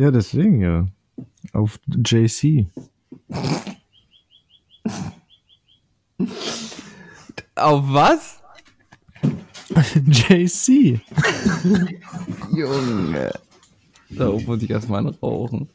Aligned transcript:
Ja, 0.00 0.10
deswegen 0.10 0.62
ja. 0.62 0.88
Auf 1.52 1.78
JC. 1.86 2.66
Auf 7.54 7.84
was? 7.84 8.40
JC. 10.06 11.02
Junge. 12.56 13.30
Da 14.08 14.28
oben 14.30 14.46
muss 14.46 14.62
ich 14.62 14.70
erstmal 14.70 15.06
rauchen. 15.06 15.68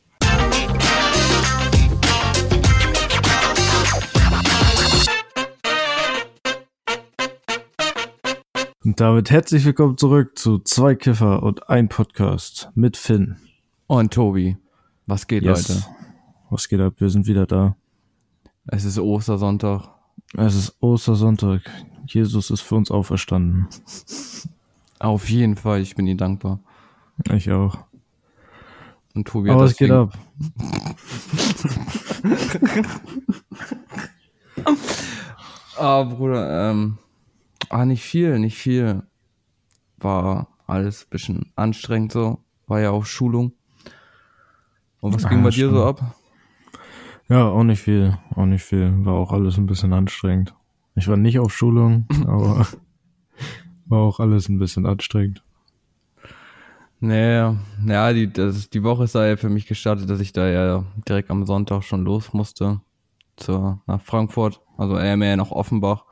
Und 8.84 9.00
damit 9.00 9.30
herzlich 9.30 9.66
willkommen 9.66 10.00
zurück 10.00 10.40
zu 10.40 10.58
Zwei 10.58 10.96
Kiffer 10.96 11.44
und 11.44 11.70
ein 11.70 11.90
Podcast 11.90 12.72
mit 12.74 12.98
Finn. 12.98 13.45
Und 13.88 14.14
Tobi, 14.14 14.58
was 15.06 15.28
geht, 15.28 15.44
Yes. 15.44 15.70
Leute? 15.70 15.86
Was 16.50 16.68
geht 16.68 16.80
ab? 16.80 16.94
Wir 16.98 17.10
sind 17.10 17.28
wieder 17.28 17.46
da. 17.46 17.76
Es 18.68 18.84
ist 18.86 18.98
Ostersonntag. 19.00 19.90
Es 20.36 20.56
ist 20.56 20.76
Ostersonntag. 20.82 21.62
Jesus 22.08 22.50
ist 22.52 22.62
für 22.62 22.76
uns 22.76 22.90
auferstanden. 22.92 23.68
Auf 25.00 25.30
jeden 25.30 25.56
Fall, 25.56 25.82
ich 25.82 25.96
bin 25.96 26.08
ihm 26.08 26.18
dankbar. 26.18 26.60
Ich 27.32 27.52
auch. 27.52 27.78
Und 29.14 29.28
Tobi 29.28 29.50
Aber 29.50 29.62
hat 29.62 29.70
was 29.70 29.78
geht 29.78 29.90
deswegen- 29.90 30.12
ab? 30.12 30.18
Ah, 35.78 36.04
Bruder, 36.04 36.72
ähm, 36.72 36.98
ah, 37.70 37.86
nicht 37.86 38.02
viel, 38.04 38.40
nicht 38.40 38.58
viel. 38.58 39.04
War 39.98 40.48
alles 40.68 41.04
ein 41.04 41.10
bisschen 41.10 41.52
anstrengend 41.56 42.14
so. 42.14 42.40
War 42.68 42.80
ja 42.80 42.92
auch 42.92 43.06
Schulung. 43.06 43.52
Und 45.06 45.14
was 45.14 45.30
ging 45.30 45.42
Ah, 45.42 45.44
bei 45.44 45.50
dir 45.52 45.70
so 45.70 45.84
ab? 45.86 46.16
Ja, 47.30 47.46
auch 47.48 47.64
nicht 47.64 47.80
viel. 47.82 48.18
Auch 48.36 48.46
nicht 48.46 48.64
viel. 48.64 49.06
War 49.06 49.14
auch 49.14 49.32
alles 49.32 49.58
ein 49.58 49.68
bisschen 49.68 49.94
anstrengend. 49.94 50.56
Ich 50.96 51.08
war 51.08 51.16
nicht 51.16 51.38
auf 51.38 51.54
Schulung, 51.56 52.08
aber 52.26 52.66
war 53.86 54.00
auch 54.00 54.20
alles 54.20 54.50
ein 54.50 54.58
bisschen 54.58 54.88
anstrengend. 54.88 55.44
Nee, 57.00 57.54
ja, 57.86 58.14
die, 58.14 58.34
das, 58.34 58.70
die 58.72 58.82
Woche 58.82 59.04
ist 59.04 59.14
da 59.14 59.28
ja 59.28 59.38
für 59.38 59.50
mich 59.50 59.68
gestartet, 59.68 60.10
dass 60.10 60.20
ich 60.22 60.34
da 60.34 60.48
ja 60.48 60.86
direkt 61.08 61.30
am 61.30 61.46
Sonntag 61.46 61.84
schon 61.84 62.04
los 62.04 62.34
musste. 62.34 62.82
Zur, 63.38 63.82
nach 63.86 64.02
Frankfurt, 64.02 64.62
also 64.76 64.98
eher 64.98 65.18
mehr 65.18 65.38
nach 65.38 65.52
Offenbach. 65.52 66.06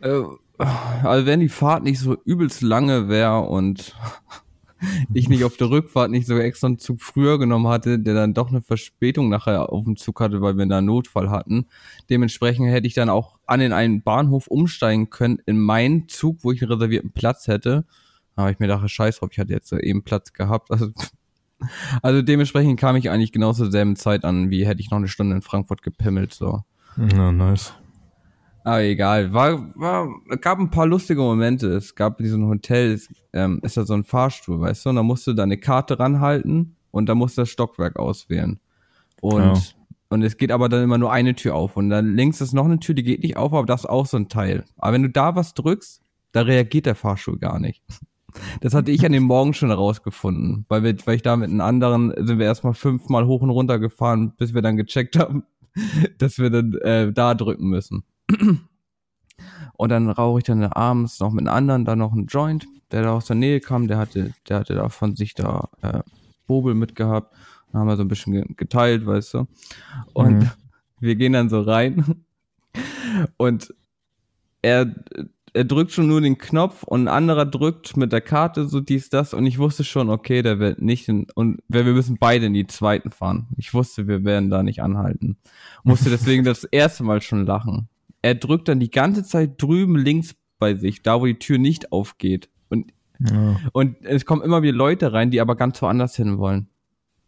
Äh, 0.00 0.22
also 0.58 1.26
wenn 1.26 1.40
die 1.40 1.50
Fahrt 1.50 1.82
nicht 1.82 1.98
so 1.98 2.16
übelst 2.24 2.62
lange 2.62 3.08
wäre 3.08 3.40
und 3.40 3.94
ich 5.12 5.28
nicht 5.28 5.44
auf 5.44 5.56
der 5.56 5.70
Rückfahrt 5.70 6.10
nicht 6.10 6.26
so 6.26 6.38
extra 6.38 6.68
einen 6.68 6.78
Zug 6.78 7.00
früher 7.00 7.38
genommen 7.38 7.68
hatte, 7.68 7.98
der 7.98 8.14
dann 8.14 8.34
doch 8.34 8.48
eine 8.48 8.62
Verspätung 8.62 9.28
nachher 9.28 9.72
auf 9.72 9.84
dem 9.84 9.96
Zug 9.96 10.20
hatte, 10.20 10.40
weil 10.40 10.56
wir 10.56 10.66
da 10.66 10.78
einen 10.78 10.86
Notfall 10.86 11.30
hatten. 11.30 11.66
Dementsprechend 12.10 12.68
hätte 12.68 12.86
ich 12.86 12.94
dann 12.94 13.08
auch 13.08 13.38
an 13.46 13.60
in 13.60 13.72
einen 13.72 14.02
Bahnhof 14.02 14.46
umsteigen 14.46 15.10
können 15.10 15.38
in 15.46 15.58
meinen 15.58 16.08
Zug, 16.08 16.38
wo 16.42 16.52
ich 16.52 16.62
einen 16.62 16.72
reservierten 16.72 17.12
Platz 17.12 17.46
hätte. 17.46 17.84
Aber 18.36 18.50
ich 18.50 18.58
mir 18.58 18.68
dachte, 18.68 18.88
scheiß 18.88 19.18
drauf, 19.18 19.28
ich 19.32 19.38
hatte 19.38 19.52
jetzt 19.52 19.72
eben 19.72 20.02
Platz 20.02 20.32
gehabt. 20.32 20.70
Also, 20.70 20.90
also 22.02 22.22
dementsprechend 22.22 22.80
kam 22.80 22.96
ich 22.96 23.10
eigentlich 23.10 23.32
genau 23.32 23.52
zur 23.52 23.70
selben 23.70 23.96
Zeit 23.96 24.24
an, 24.24 24.50
wie 24.50 24.66
hätte 24.66 24.80
ich 24.80 24.90
noch 24.90 24.98
eine 24.98 25.08
Stunde 25.08 25.36
in 25.36 25.42
Frankfurt 25.42 25.82
gepimmelt, 25.82 26.32
so. 26.32 26.62
Na, 26.96 27.32
nice. 27.32 27.74
Aber 28.64 28.82
egal, 28.82 29.32
war, 29.32 29.74
war, 29.76 30.08
es 30.30 30.40
gab 30.40 30.58
ein 30.58 30.70
paar 30.70 30.86
lustige 30.86 31.20
Momente. 31.20 31.68
Es 31.68 31.94
gab 31.94 32.20
in 32.20 32.24
diesem 32.24 32.46
Hotel, 32.46 33.00
ähm, 33.32 33.60
ist 33.62 33.76
da 33.76 33.84
so 33.84 33.94
ein 33.94 34.04
Fahrstuhl, 34.04 34.60
weißt 34.60 34.84
du, 34.84 34.90
und 34.90 34.96
da 34.96 35.02
musst 35.02 35.26
du 35.26 35.32
deine 35.32 35.58
Karte 35.58 35.98
ranhalten 35.98 36.76
und 36.90 37.08
da 37.08 37.14
musst 37.14 37.36
du 37.36 37.42
das 37.42 37.48
Stockwerk 37.48 37.98
auswählen. 37.98 38.60
Und, 39.20 39.40
Ja. 39.42 39.54
und 40.10 40.22
es 40.22 40.36
geht 40.36 40.52
aber 40.52 40.68
dann 40.68 40.84
immer 40.84 40.98
nur 40.98 41.12
eine 41.12 41.34
Tür 41.34 41.54
auf. 41.56 41.76
Und 41.76 41.90
dann 41.90 42.14
links 42.14 42.40
ist 42.40 42.52
noch 42.52 42.66
eine 42.66 42.78
Tür, 42.78 42.94
die 42.94 43.02
geht 43.02 43.22
nicht 43.22 43.36
auf, 43.36 43.52
aber 43.52 43.66
das 43.66 43.80
ist 43.80 43.90
auch 43.90 44.06
so 44.06 44.16
ein 44.16 44.28
Teil. 44.28 44.64
Aber 44.76 44.92
wenn 44.92 45.02
du 45.02 45.10
da 45.10 45.34
was 45.34 45.54
drückst, 45.54 46.00
da 46.32 46.42
reagiert 46.42 46.86
der 46.86 46.94
Fahrstuhl 46.94 47.38
gar 47.38 47.58
nicht. 47.58 47.82
Das 48.62 48.72
hatte 48.72 48.90
ich 48.90 49.04
an 49.04 49.12
dem 49.12 49.24
Morgen 49.24 49.52
schon 49.52 49.68
herausgefunden, 49.68 50.64
weil, 50.70 50.82
wir, 50.82 50.96
weil 51.04 51.16
ich 51.16 51.22
da 51.22 51.36
mit 51.36 51.50
einem 51.50 51.60
anderen 51.60 52.14
sind 52.16 52.38
wir 52.38 52.46
erstmal 52.46 52.72
fünfmal 52.72 53.26
hoch 53.26 53.42
und 53.42 53.50
runter 53.50 53.78
gefahren, 53.78 54.32
bis 54.38 54.54
wir 54.54 54.62
dann 54.62 54.78
gecheckt 54.78 55.18
haben, 55.18 55.42
dass 56.18 56.38
wir 56.38 56.48
dann 56.48 56.72
äh, 56.76 57.12
da 57.12 57.34
drücken 57.34 57.68
müssen. 57.68 58.04
Und 59.76 59.88
dann 59.88 60.10
rauche 60.10 60.38
ich 60.38 60.44
dann 60.44 60.62
abends 60.64 61.18
noch 61.20 61.32
mit 61.32 61.46
einem 61.46 61.54
anderen 61.56 61.84
da 61.84 61.96
noch 61.96 62.12
einen 62.12 62.26
Joint, 62.26 62.66
der 62.90 63.02
da 63.02 63.12
aus 63.14 63.26
der 63.26 63.36
Nähe 63.36 63.60
kam, 63.60 63.88
der 63.88 63.98
hatte, 63.98 64.32
der 64.48 64.58
hatte 64.60 64.74
da 64.74 64.88
von 64.88 65.16
sich 65.16 65.34
da 65.34 65.68
äh, 65.80 66.00
Bobel 66.46 66.74
mitgehabt. 66.74 67.34
Dann 67.72 67.80
haben 67.80 67.88
wir 67.88 67.96
so 67.96 68.02
ein 68.02 68.08
bisschen 68.08 68.32
ge- 68.34 68.46
geteilt, 68.56 69.06
weißt 69.06 69.34
du. 69.34 69.46
Und 70.12 70.38
Mhm. 70.40 70.50
wir 71.00 71.16
gehen 71.16 71.32
dann 71.32 71.48
so 71.48 71.60
rein 71.62 72.22
und 73.36 73.74
er, 74.62 74.94
er 75.54 75.64
drückt 75.64 75.92
schon 75.92 76.06
nur 76.06 76.20
den 76.20 76.38
Knopf 76.38 76.82
und 76.84 77.02
ein 77.04 77.08
anderer 77.08 77.44
drückt 77.46 77.96
mit 77.96 78.12
der 78.12 78.20
Karte 78.20 78.68
so 78.68 78.80
dies, 78.80 79.10
das 79.10 79.34
und 79.34 79.44
ich 79.46 79.58
wusste 79.58 79.84
schon, 79.84 80.08
okay, 80.10 80.42
der 80.42 80.58
wird 80.60 80.80
nicht 80.80 81.08
in, 81.08 81.26
und 81.34 81.60
wir 81.68 81.84
wir 81.84 81.92
müssen 81.94 82.16
beide 82.18 82.46
in 82.46 82.54
die 82.54 82.66
zweiten 82.66 83.10
fahren. 83.10 83.48
Ich 83.56 83.74
wusste, 83.74 84.06
wir 84.06 84.24
werden 84.24 84.50
da 84.50 84.62
nicht 84.62 84.82
anhalten. 84.82 85.36
Musste 85.82 86.10
deswegen 86.10 86.44
das 86.44 86.64
erste 86.64 87.02
Mal 87.04 87.20
schon 87.20 87.44
lachen. 87.44 87.88
Er 88.22 88.34
drückt 88.36 88.68
dann 88.68 88.80
die 88.80 88.90
ganze 88.90 89.24
Zeit 89.24 89.60
drüben 89.60 89.96
links 89.96 90.34
bei 90.58 90.74
sich, 90.74 91.02
da 91.02 91.20
wo 91.20 91.26
die 91.26 91.38
Tür 91.38 91.58
nicht 91.58 91.92
aufgeht. 91.92 92.48
Und, 92.68 92.92
Ja. 93.18 93.56
und 93.72 93.96
es 94.04 94.24
kommen 94.24 94.42
immer 94.42 94.62
wieder 94.62 94.76
Leute 94.76 95.12
rein, 95.12 95.30
die 95.30 95.40
aber 95.40 95.56
ganz 95.56 95.80
woanders 95.82 96.16
hin 96.16 96.38
wollen. 96.38 96.68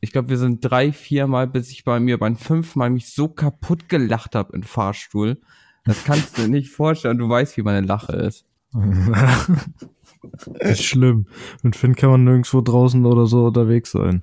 Ich 0.01 0.13
glaube, 0.13 0.29
wir 0.29 0.37
sind 0.39 0.61
drei, 0.61 0.93
vier 0.93 1.27
Mal, 1.27 1.47
bis 1.47 1.71
ich 1.71 1.85
bei 1.85 1.99
mir 1.99 2.19
beim 2.19 2.37
fünften 2.37 2.79
Mal 2.79 2.91
mich 2.91 3.13
so 3.13 3.29
kaputt 3.29 3.89
gelacht 3.89 4.35
habe 4.35 4.55
im 4.55 4.63
Fahrstuhl. 4.63 5.41
Das 5.85 6.05
kannst 6.05 6.37
du 6.39 6.43
dir 6.43 6.49
nicht 6.49 6.71
vorstellen. 6.71 7.19
Du 7.19 7.29
weißt, 7.29 7.57
wie 7.57 7.63
meine 7.63 7.87
Lache 7.87 8.13
ist. 8.13 8.45
das 8.73 9.49
ist 10.61 10.83
schlimm. 10.85 11.27
Mit 11.63 11.77
Finn 11.77 11.95
kann 11.97 12.11
man 12.11 12.25
nirgendwo 12.25 12.61
draußen 12.61 13.05
oder 13.07 13.27
so 13.27 13.47
unterwegs 13.47 13.91
sein. 13.93 14.23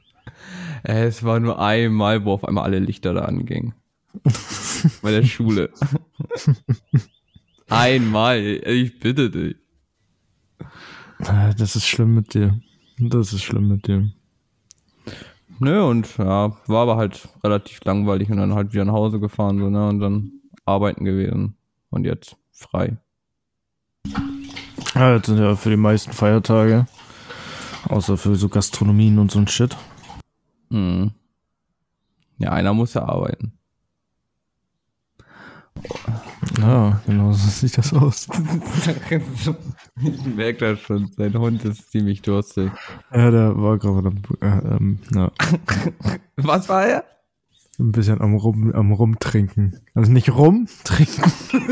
Es 0.84 1.24
war 1.24 1.40
nur 1.40 1.60
einmal, 1.62 2.26
wo 2.26 2.32
auf 2.34 2.46
einmal 2.46 2.64
alle 2.64 2.80
Lichter 2.80 3.14
da 3.14 3.22
angingen. 3.26 3.74
Bei 5.02 5.12
der 5.12 5.24
Schule. 5.24 5.70
einmal. 7.70 8.40
Ich 8.40 9.00
bitte 9.00 9.30
dich. 9.30 9.56
Das 11.20 11.76
ist 11.76 11.86
schlimm 11.86 12.16
mit 12.16 12.34
dir. 12.34 12.60
Das 12.98 13.34
ist 13.34 13.44
schlimm 13.44 13.68
mit 13.68 13.88
dir. 13.88 14.12
Nö, 15.60 15.84
und 15.84 16.18
ja, 16.18 16.56
war 16.66 16.82
aber 16.82 16.98
halt 16.98 17.30
relativ 17.44 17.84
langweilig 17.84 18.32
und 18.32 18.38
dann 18.38 18.56
halt 18.56 18.74
wieder 18.74 18.86
nach 18.86 18.94
Hause 18.94 19.20
gefahren, 19.20 19.60
so, 19.60 19.70
ne, 19.70 19.88
und 19.90 20.00
dann 20.00 20.32
arbeiten 20.66 21.06
gewesen. 21.06 21.56
Und 21.92 22.06
jetzt 22.06 22.36
frei. 22.52 22.98
Ja, 24.96 25.16
jetzt 25.16 25.28
sind 25.28 25.38
ja 25.38 25.56
für 25.56 25.70
die 25.70 25.78
meisten 25.78 26.14
Feiertage. 26.14 26.88
Außer 27.90 28.18
für 28.18 28.36
so 28.36 28.50
Gastronomien 28.50 29.20
und 29.20 29.32
so 29.32 29.40
ein 29.40 29.48
Shit. 29.48 29.76
Mhm. 30.70 31.12
Ja, 32.38 32.52
einer 32.52 32.74
muss 32.74 32.94
ja 32.94 33.04
arbeiten. 33.04 33.54
Ja, 36.60 37.02
genau 37.06 37.32
so 37.32 37.50
sieht 37.68 37.78
das 37.78 37.94
aus. 37.94 38.28
ich 40.02 40.26
merke 40.26 40.60
das 40.74 40.80
schon, 40.82 41.12
sein 41.18 41.34
Hund 41.38 41.64
ist 41.66 41.92
ziemlich 41.92 42.22
durstig. 42.22 42.72
Ja, 43.14 43.32
der 43.32 43.58
war 43.58 43.78
gerade 43.78 44.08
am, 44.10 44.22
äh, 44.42 44.76
ähm, 44.76 45.00
ja, 45.14 45.32
Was 46.38 46.68
war 46.70 46.86
er? 46.86 47.04
ein 47.80 47.92
bisschen 47.94 48.22
am, 48.22 48.36
Rum, 48.36 48.72
am 48.74 48.92
Rumtrinken. 48.92 49.80
Also 49.96 50.12
nicht 50.12 50.30
rumtrinken, 50.30 51.32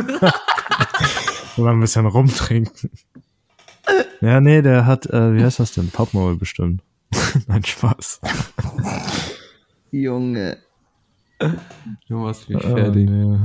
sondern 1.55 1.75
ein 1.77 1.81
bisschen 1.81 2.05
rumtrinken. 2.07 2.89
Ja, 4.21 4.41
nee, 4.41 4.61
der 4.63 4.85
hat, 4.87 5.05
äh, 5.07 5.35
wie 5.35 5.43
heißt 5.43 5.59
das 5.59 5.73
denn? 5.73 5.89
Pappmaul 5.89 6.35
bestimmt. 6.35 6.81
Nein, 7.47 7.63
Spaß. 7.63 8.21
Junge. 9.91 10.57
Du 12.07 12.17
machst 12.17 12.49
mich 12.49 12.63
Äh, 12.63 12.67
fertig. 12.75 13.09
nee. 13.09 13.39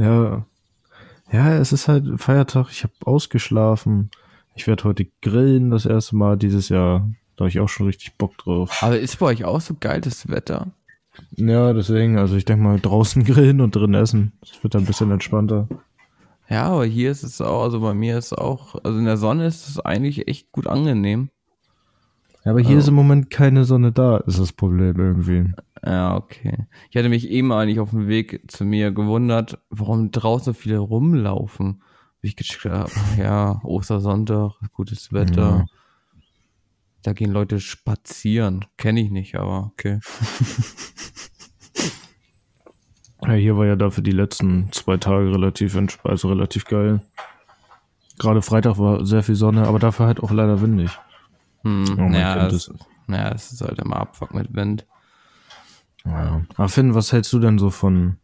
Ja. 0.00 0.46
Ja, 1.30 1.54
es 1.58 1.72
ist 1.72 1.86
halt 1.86 2.20
Feiertag. 2.20 2.68
Ich 2.70 2.82
habe 2.82 2.94
ausgeschlafen. 3.04 4.10
Ich 4.56 4.66
werde 4.66 4.84
heute 4.84 5.06
grillen 5.22 5.70
das 5.70 5.86
erste 5.86 6.16
Mal 6.16 6.36
dieses 6.36 6.70
Jahr. 6.70 7.08
Da 7.36 7.44
habe 7.44 7.50
ich 7.50 7.60
auch 7.60 7.68
schon 7.68 7.86
richtig 7.86 8.16
Bock 8.16 8.36
drauf. 8.38 8.82
Aber 8.82 8.98
ist 8.98 9.18
bei 9.18 9.26
euch 9.26 9.44
auch 9.44 9.60
so 9.60 9.74
geiles 9.78 10.28
Wetter? 10.28 10.68
Ja, 11.36 11.72
deswegen, 11.72 12.18
also 12.18 12.34
ich 12.36 12.46
denke 12.46 12.64
mal 12.64 12.80
draußen 12.80 13.24
grillen 13.24 13.60
und 13.60 13.76
drin 13.76 13.94
essen. 13.94 14.32
Das 14.40 14.62
wird 14.62 14.74
dann 14.74 14.82
ein 14.82 14.86
bisschen 14.86 15.10
entspannter. 15.10 15.68
Ja, 16.48 16.64
aber 16.64 16.84
hier 16.84 17.10
ist 17.10 17.22
es 17.22 17.40
auch, 17.40 17.62
also 17.62 17.80
bei 17.80 17.94
mir 17.94 18.18
ist 18.18 18.26
es 18.26 18.32
auch, 18.32 18.74
also 18.82 18.98
in 18.98 19.04
der 19.04 19.18
Sonne 19.18 19.46
ist 19.46 19.68
es 19.68 19.78
eigentlich 19.78 20.26
echt 20.26 20.50
gut 20.50 20.66
angenehm. 20.66 21.30
Ja, 22.44 22.52
aber 22.52 22.60
hier 22.60 22.78
ist 22.78 22.88
im 22.88 22.94
Moment 22.94 23.28
keine 23.30 23.64
Sonne 23.64 23.92
da, 23.92 24.18
ist 24.18 24.38
das 24.38 24.52
Problem 24.52 24.98
irgendwie. 24.98 25.52
Ja, 25.84 26.16
okay. 26.16 26.66
Ich 26.90 26.96
hatte 26.96 27.08
mich 27.10 27.28
eben 27.28 27.52
eigentlich 27.52 27.80
auf 27.80 27.90
dem 27.90 28.08
Weg 28.08 28.50
zu 28.50 28.64
mir 28.64 28.92
gewundert, 28.92 29.58
warum 29.68 30.10
draußen 30.10 30.54
viele 30.54 30.78
rumlaufen. 30.78 31.82
Wie 32.22 32.28
ich 32.28 32.36
gedacht 32.36 32.64
habe, 32.64 32.90
ja, 33.18 33.60
Ostersonntag, 33.64 34.52
gutes 34.72 35.12
Wetter. 35.12 35.66
Da 37.02 37.12
gehen 37.14 37.32
Leute 37.32 37.60
spazieren. 37.60 38.66
Kenne 38.76 39.00
ich 39.00 39.10
nicht, 39.10 39.34
aber 39.36 39.70
okay. 39.72 40.00
Ja, 43.22 43.34
hier 43.34 43.56
war 43.56 43.66
ja 43.66 43.76
dafür 43.76 44.02
die 44.02 44.12
letzten 44.12 44.72
zwei 44.72 44.96
Tage 44.96 45.30
relativ, 45.30 45.76
entsp- 45.76 46.08
also 46.08 46.28
relativ 46.28 46.64
geil. 46.64 47.00
Gerade 48.18 48.40
Freitag 48.40 48.78
war 48.78 49.04
sehr 49.04 49.22
viel 49.22 49.34
Sonne, 49.34 49.66
aber 49.66 49.78
dafür 49.78 50.06
halt 50.06 50.22
auch 50.22 50.30
leider 50.30 50.62
windig. 50.62 50.98
Hm, 51.62 51.84
man 51.96 52.10
naja, 52.12 52.46
es, 52.46 52.72
naja, 53.06 53.32
es 53.34 53.52
ist 53.52 53.60
halt 53.60 53.78
immer 53.78 53.96
Abfuck 53.96 54.34
mit 54.34 54.54
Wind. 54.54 54.86
Ja. 56.04 56.42
Aber 56.56 56.68
Finn, 56.68 56.94
was 56.94 57.12
hältst 57.12 57.32
du 57.32 57.38
denn 57.38 57.58
so 57.58 57.70
von 57.70 58.16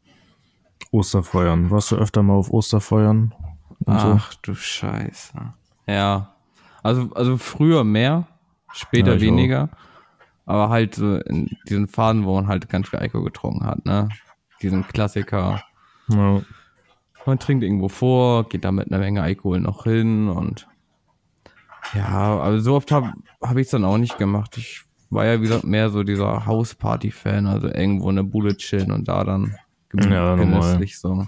Osterfeuern? 0.91 1.71
Warst 1.71 1.91
du 1.91 1.97
öfter 1.97 2.23
mal 2.23 2.35
auf 2.35 2.51
Osterfeuern? 2.51 3.35
Und 3.85 4.01
so? 4.01 4.19
Ach 4.19 4.35
du 4.37 4.55
Scheiße. 4.55 5.35
Ja. 5.87 6.35
Also, 6.83 7.11
also 7.15 7.37
früher 7.37 7.85
mehr, 7.85 8.27
später 8.73 9.15
Ja, 9.15 9.21
weniger. 9.21 9.69
Aber 10.47 10.69
halt 10.71 10.95
so 10.95 11.17
in 11.17 11.51
diesen 11.69 11.89
Phasen, 11.89 12.25
wo 12.25 12.35
man 12.37 12.47
halt 12.47 12.69
ganz 12.69 12.89
viel 12.89 13.01
Alkohol 13.01 13.25
getrunken 13.25 13.67
hat, 13.67 13.85
ne? 13.85 14.09
Diesen 14.63 14.87
Klassiker. 14.87 15.63
Ja. 16.09 16.41
Man 17.27 17.39
trinkt 17.41 17.65
irgendwo 17.65 17.89
vor, 17.89 18.49
geht 18.49 18.65
da 18.65 18.71
mit 18.71 18.91
einer 18.91 19.01
Menge 19.01 19.23
Alkohol 19.23 19.61
noch 19.61 19.83
hin 19.83 20.29
und 20.29 20.69
ja, 21.95 22.09
aber 22.09 22.61
so 22.61 22.75
oft 22.75 22.91
habe 22.93 23.13
hab 23.41 23.57
ich 23.57 23.67
es 23.67 23.71
dann 23.71 23.85
auch 23.85 23.99
nicht 23.99 24.19
gemacht. 24.19 24.57
Ich 24.59 24.83
war 25.11 25.25
ja, 25.25 25.39
wie 25.39 25.43
gesagt, 25.43 25.65
mehr 25.65 25.91
so 25.91 26.03
dieser 26.03 26.47
Hausparty-Fan, 26.47 27.47
also 27.47 27.69
irgendwo 27.69 28.11
in 28.11 28.17
der 28.17 28.23
Bude 28.25 28.57
chillen 28.57 28.93
und 28.93 29.09
da 29.09 29.25
dann 29.25 29.55
gemü- 29.93 30.13
Ja, 30.13 30.35
normal. 30.37 30.87
so. 30.89 31.27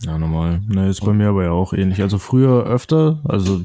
Ja, 0.00 0.16
normal. 0.16 0.60
Ne, 0.68 0.88
ist 0.88 1.04
bei 1.04 1.12
mir 1.12 1.28
aber 1.30 1.44
ja 1.44 1.50
auch 1.50 1.72
ähnlich. 1.72 2.02
Also 2.02 2.18
früher 2.18 2.64
öfter, 2.64 3.20
also 3.24 3.62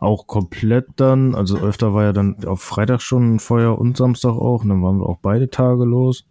auch 0.00 0.26
komplett 0.26 0.86
dann, 0.96 1.34
also 1.34 1.58
öfter 1.58 1.94
war 1.94 2.04
ja 2.04 2.12
dann 2.12 2.44
auf 2.44 2.60
Freitag 2.62 3.00
schon 3.02 3.36
ein 3.36 3.38
Feuer 3.38 3.78
und 3.78 3.96
Samstag 3.96 4.30
auch, 4.32 4.62
und 4.62 4.68
dann 4.70 4.82
waren 4.82 4.98
wir 4.98 5.06
auch 5.06 5.18
beide 5.22 5.48
Tage 5.48 5.84
los. 5.84 6.24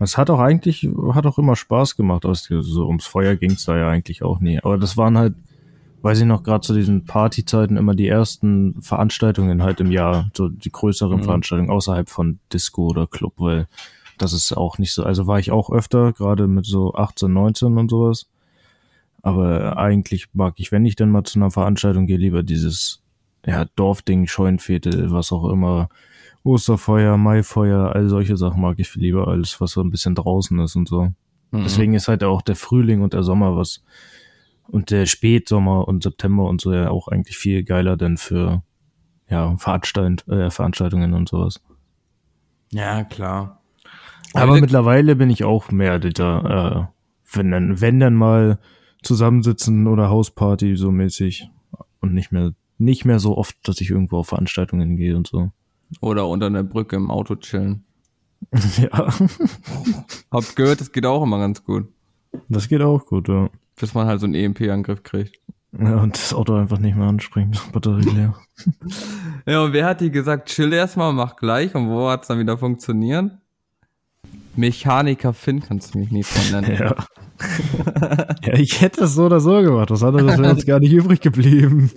Es 0.00 0.18
hat 0.18 0.28
auch 0.28 0.40
eigentlich, 0.40 0.88
hat 1.12 1.24
auch 1.26 1.38
immer 1.38 1.56
Spaß 1.56 1.96
gemacht. 1.96 2.26
Also 2.26 2.60
so 2.62 2.86
ums 2.86 3.06
Feuer 3.06 3.36
ging's 3.36 3.64
da 3.64 3.78
ja 3.78 3.88
eigentlich 3.88 4.22
auch 4.22 4.40
nie. 4.40 4.58
Aber 4.62 4.76
das 4.76 4.96
waren 4.96 5.16
halt, 5.16 5.34
weiß 6.02 6.20
ich 6.20 6.24
noch, 6.26 6.42
gerade 6.42 6.60
zu 6.60 6.74
diesen 6.74 7.04
Partyzeiten 7.04 7.76
immer 7.76 7.94
die 7.94 8.08
ersten 8.08 8.80
Veranstaltungen 8.80 9.62
halt 9.62 9.80
im 9.80 9.90
Jahr, 9.90 10.30
so 10.34 10.48
die 10.48 10.70
größeren 10.70 11.18
Mhm. 11.18 11.24
Veranstaltungen 11.24 11.70
außerhalb 11.70 12.08
von 12.08 12.38
Disco 12.52 12.86
oder 12.88 13.06
Club, 13.06 13.34
weil 13.38 13.66
das 14.18 14.32
ist 14.32 14.56
auch 14.56 14.78
nicht 14.78 14.94
so, 14.94 15.04
also 15.04 15.26
war 15.26 15.38
ich 15.38 15.50
auch 15.50 15.70
öfter, 15.70 16.12
gerade 16.12 16.46
mit 16.46 16.64
so 16.66 16.94
18, 16.94 17.32
19 17.32 17.76
und 17.76 17.90
sowas. 17.90 18.28
Aber 19.22 19.76
eigentlich 19.76 20.28
mag 20.32 20.54
ich, 20.58 20.70
wenn 20.70 20.86
ich 20.86 20.96
denn 20.96 21.10
mal 21.10 21.24
zu 21.24 21.38
einer 21.38 21.50
Veranstaltung 21.50 22.06
gehe, 22.06 22.16
lieber 22.16 22.42
dieses 22.42 23.02
ja, 23.44 23.66
Dorfding, 23.76 24.26
Scheunenfete, 24.26 25.10
was 25.10 25.32
auch 25.32 25.48
immer, 25.50 25.88
Osterfeuer, 26.44 27.16
Maifeuer, 27.16 27.92
all 27.94 28.08
solche 28.08 28.36
Sachen 28.36 28.60
mag 28.60 28.78
ich 28.78 28.88
viel 28.88 29.02
lieber, 29.02 29.26
alles 29.26 29.60
was 29.60 29.72
so 29.72 29.80
ein 29.80 29.90
bisschen 29.90 30.14
draußen 30.14 30.58
ist 30.60 30.76
und 30.76 30.88
so. 30.88 31.12
Mhm. 31.50 31.64
Deswegen 31.64 31.94
ist 31.94 32.08
halt 32.08 32.22
auch 32.22 32.40
der 32.42 32.54
Frühling 32.56 33.02
und 33.02 33.12
der 33.14 33.24
Sommer 33.24 33.56
was 33.56 33.82
und 34.68 34.90
der 34.90 35.06
Spätsommer 35.06 35.86
und 35.88 36.02
September 36.02 36.44
und 36.44 36.60
so 36.60 36.72
ja 36.72 36.90
auch 36.90 37.08
eigentlich 37.08 37.36
viel 37.36 37.64
geiler 37.64 37.96
denn 37.96 38.16
für 38.16 38.62
ja, 39.28 39.56
Veranstalt, 39.56 40.26
äh, 40.28 40.50
Veranstaltungen 40.50 41.14
und 41.14 41.28
sowas. 41.28 41.60
Ja, 42.72 43.04
klar. 43.04 43.62
Aber 44.34 44.54
Ja, 44.54 44.60
mittlerweile 44.60 45.16
bin 45.16 45.30
ich 45.30 45.44
auch 45.44 45.70
mehr 45.70 45.98
dieser, 45.98 46.90
äh, 46.90 47.34
wenn 47.36 47.50
dann, 47.50 47.80
wenn 47.80 48.00
dann 48.00 48.14
mal 48.14 48.58
zusammensitzen 49.02 49.86
oder 49.86 50.10
Hausparty 50.10 50.76
so 50.76 50.90
mäßig 50.90 51.48
und 52.00 52.14
nicht 52.14 52.32
mehr, 52.32 52.52
nicht 52.78 53.04
mehr 53.04 53.18
so 53.18 53.36
oft, 53.36 53.56
dass 53.66 53.80
ich 53.80 53.90
irgendwo 53.90 54.18
auf 54.18 54.28
Veranstaltungen 54.28 54.96
gehe 54.96 55.16
und 55.16 55.26
so. 55.26 55.50
Oder 56.00 56.26
unter 56.26 56.46
einer 56.46 56.64
Brücke 56.64 56.96
im 56.96 57.10
Auto 57.10 57.36
chillen. 57.36 57.84
ja, 58.76 59.12
Habt 60.30 60.56
gehört, 60.56 60.80
das 60.80 60.92
geht 60.92 61.06
auch 61.06 61.22
immer 61.22 61.38
ganz 61.38 61.64
gut. 61.64 61.88
das 62.48 62.68
geht 62.68 62.82
auch 62.82 63.06
gut, 63.06 63.28
ja. 63.28 63.48
Bis 63.78 63.94
man 63.94 64.06
halt 64.06 64.20
so 64.20 64.26
einen 64.26 64.34
EMP-Angriff 64.34 65.02
kriegt. 65.02 65.38
Ja, 65.78 65.96
und 65.96 66.14
das 66.14 66.32
Auto 66.32 66.54
einfach 66.54 66.78
nicht 66.78 66.96
mehr 66.96 67.06
anspringt, 67.06 67.60
Batterie 67.72 68.10
leer. 68.10 68.34
Ja, 69.48 69.62
und 69.62 69.72
wer 69.72 69.86
hat 69.86 70.00
dir 70.00 70.10
gesagt, 70.10 70.48
chill 70.48 70.72
erstmal, 70.72 71.12
mach 71.12 71.36
gleich 71.36 71.72
und 71.76 71.88
wo 71.88 72.08
hat's 72.08 72.26
dann 72.26 72.40
wieder 72.40 72.58
funktioniert? 72.58 73.30
Mechaniker 74.56 75.32
Finn 75.32 75.60
kannst 75.60 75.94
du 75.94 75.98
mich 75.98 76.10
nie 76.10 76.24
von 76.24 76.60
nennen. 76.60 76.78
Ja. 77.38 78.26
ja, 78.44 78.54
ich 78.54 78.80
hätte 78.80 79.04
es 79.04 79.12
so 79.14 79.26
oder 79.26 79.40
so 79.40 79.60
gemacht. 79.60 79.90
Was 79.90 80.02
anderes 80.02 80.38
wäre 80.38 80.52
jetzt 80.52 80.66
gar 80.66 80.80
nicht 80.80 80.94
übrig 80.94 81.20
geblieben. 81.20 81.90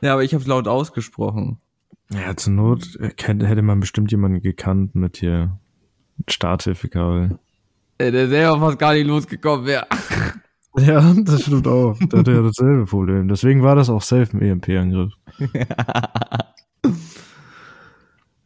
Ja, 0.00 0.14
aber 0.14 0.24
ich 0.24 0.34
hab's 0.34 0.46
laut 0.46 0.66
ausgesprochen. 0.66 1.58
Ja, 2.10 2.36
zur 2.36 2.54
Not 2.54 2.96
äh, 2.96 3.10
hätte 3.16 3.62
man 3.62 3.80
bestimmt 3.80 4.10
jemanden 4.10 4.40
gekannt 4.40 4.94
mit 4.94 5.18
hier 5.18 5.58
Starthilfekabel. 6.28 7.38
Der 8.10 8.28
selber 8.28 8.58
fast 8.58 8.78
gar 8.78 8.94
nicht 8.94 9.06
losgekommen 9.06 9.66
wäre. 9.66 9.86
Ja, 10.74 11.12
das 11.12 11.42
stimmt 11.42 11.68
auch. 11.68 11.98
Der 11.98 12.20
hatte 12.20 12.32
ja 12.32 12.40
dasselbe 12.40 12.86
Problem. 12.86 13.28
Deswegen 13.28 13.62
war 13.62 13.76
das 13.76 13.90
auch 13.90 14.00
safe 14.00 14.32
im 14.32 14.40
EMP-Angriff. 14.40 15.12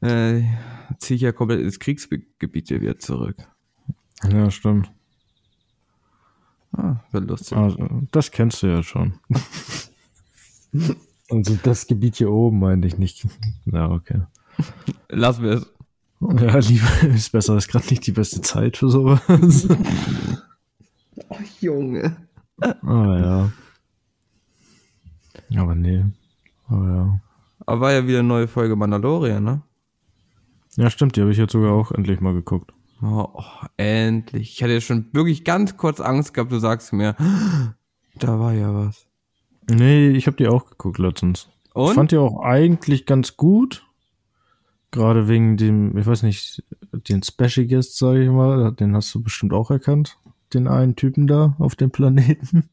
äh, 0.00 0.42
zieh 0.98 1.14
ich 1.14 1.20
ja 1.20 1.30
komplett 1.30 1.60
ins 1.60 1.78
Kriegsgebiet 1.78 2.66
hier 2.66 2.80
wieder 2.80 2.98
zurück. 2.98 3.36
Ja, 4.28 4.50
stimmt. 4.50 4.90
Ah, 6.72 6.96
wird 7.12 7.28
lustig. 7.28 7.56
Also, 7.56 7.88
das 8.10 8.32
kennst 8.32 8.60
du 8.64 8.66
ja 8.66 8.82
schon. 8.82 9.14
Also 11.28 11.58
das 11.62 11.86
Gebiet 11.86 12.16
hier 12.16 12.30
oben 12.30 12.60
meinte 12.60 12.86
ich 12.86 12.98
nicht. 12.98 13.26
Ja, 13.64 13.90
okay. 13.90 14.22
Lassen 15.08 15.42
wir 15.42 15.50
es. 15.52 15.75
Ja, 16.20 16.58
lieber 16.58 17.02
ist 17.14 17.32
besser, 17.32 17.56
ist 17.56 17.68
gerade 17.68 17.86
nicht 17.88 18.06
die 18.06 18.12
beste 18.12 18.40
Zeit 18.40 18.76
für 18.76 18.88
sowas. 18.88 19.68
Oh, 21.30 21.36
Junge. 21.60 22.14
Ah 22.60 23.18
ja. 23.18 23.52
Aber 25.58 25.74
nee. 25.74 26.04
Aber 26.68 26.86
ja. 26.86 27.20
Aber 27.64 27.80
war 27.80 27.92
ja 27.92 28.06
wieder 28.06 28.18
eine 28.18 28.28
neue 28.28 28.48
Folge 28.48 28.76
Mandalorian, 28.76 29.42
ne? 29.42 29.62
Ja, 30.76 30.90
stimmt, 30.90 31.16
die 31.16 31.22
habe 31.22 31.32
ich 31.32 31.38
jetzt 31.38 31.52
sogar 31.52 31.72
auch 31.72 31.90
endlich 31.90 32.20
mal 32.20 32.34
geguckt. 32.34 32.72
Oh, 33.02 33.28
oh, 33.32 33.42
endlich. 33.78 34.52
Ich 34.52 34.62
hatte 34.62 34.74
ja 34.74 34.80
schon 34.80 35.08
wirklich 35.12 35.44
ganz 35.44 35.76
kurz 35.78 36.00
Angst 36.00 36.34
gehabt, 36.34 36.52
du 36.52 36.58
sagst 36.58 36.92
mir, 36.92 37.16
da 38.16 38.38
war 38.38 38.52
ja 38.52 38.74
was. 38.74 39.06
Nee, 39.70 40.10
ich 40.10 40.26
habe 40.26 40.36
die 40.36 40.48
auch 40.48 40.68
geguckt 40.68 40.98
letztens. 40.98 41.48
Ich 41.68 41.74
Und? 41.74 41.94
fand 41.94 42.12
die 42.12 42.18
auch 42.18 42.40
eigentlich 42.40 43.06
ganz 43.06 43.36
gut. 43.36 43.85
Gerade 44.90 45.28
wegen 45.28 45.56
dem, 45.56 45.96
ich 45.96 46.06
weiß 46.06 46.22
nicht, 46.22 46.64
den 46.92 47.22
Special 47.22 47.66
Guest, 47.66 47.98
sage 47.98 48.24
ich 48.24 48.30
mal, 48.30 48.72
den 48.72 48.94
hast 48.94 49.14
du 49.14 49.22
bestimmt 49.22 49.52
auch 49.52 49.70
erkannt. 49.70 50.18
Den 50.54 50.68
einen 50.68 50.96
Typen 50.96 51.26
da 51.26 51.56
auf 51.58 51.74
dem 51.74 51.90
Planeten. 51.90 52.68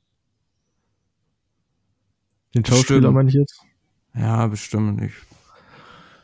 Den 2.56 2.64
Schauspieler 2.64 3.12
meine 3.12 3.30
ich 3.30 3.36
jetzt. 3.36 3.62
ja, 4.16 4.46
bestimmt 4.48 5.02
nicht. 5.02 5.16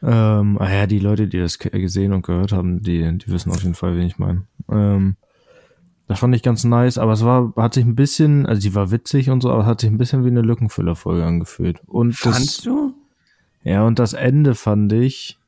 Ähm, 0.02 0.58
ah 0.60 0.72
ja, 0.72 0.88
die 0.88 1.00
Leute, 1.00 1.28
die 1.28 1.40
das 1.40 1.60
gesehen 1.60 2.14
und 2.14 2.26
gehört 2.26 2.52
haben, 2.52 2.82
die, 2.82 3.18
die 3.18 3.28
wissen 3.28 3.52
auf 3.52 3.64
jeden 3.64 3.76
Fall, 3.76 3.98
wen 3.98 4.06
ich 4.06 4.18
meine. 4.18 4.46
Ähm, 4.70 5.18
das 6.08 6.20
fand 6.20 6.36
ich 6.36 6.44
ganz 6.44 6.64
nice, 6.64 6.98
aber 6.98 7.14
es 7.14 7.26
war, 7.26 7.54
hat 7.56 7.74
sich 7.74 7.86
ein 7.86 7.96
bisschen, 7.96 8.46
also 8.46 8.62
die 8.62 8.74
war 8.76 8.92
witzig 8.92 9.30
und 9.30 9.42
so, 9.42 9.52
aber 9.52 9.66
hat 9.66 9.82
sich 9.82 9.90
ein 9.90 9.98
bisschen 9.98 10.24
wie 10.24 10.30
eine 10.30 10.42
Lückenfüllerfolge 10.42 11.26
angefühlt. 11.26 11.82
Und 11.86 12.16
Fandst 12.16 12.60
das, 12.60 12.64
du? 12.64 12.94
ja, 13.64 13.86
und 13.86 14.00
das 14.00 14.14
Ende 14.14 14.56
fand 14.56 14.94
ich, 14.94 15.39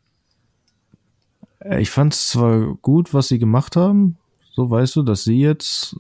ich 1.70 1.90
fand 1.90 2.14
es 2.14 2.28
zwar 2.30 2.76
gut, 2.78 3.14
was 3.14 3.28
sie 3.28 3.40
gemacht 3.40 3.76
haben, 3.76 4.18
so 4.54 4.70
weißt 4.70 4.96
du, 4.98 5.04
dass 5.04 5.24
sie 5.24 5.40
jetzt, 5.40 5.96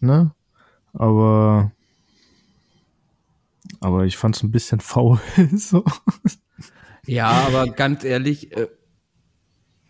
ne, 0.00 0.34
aber, 0.92 1.72
aber 3.80 4.04
ich 4.06 4.16
fand 4.16 4.36
es 4.36 4.42
ein 4.42 4.50
bisschen 4.50 4.80
faul, 4.80 5.18
so. 5.56 5.84
Ja, 7.06 7.28
aber 7.46 7.66
ganz 7.68 8.04
ehrlich, 8.04 8.52
äh, 8.56 8.68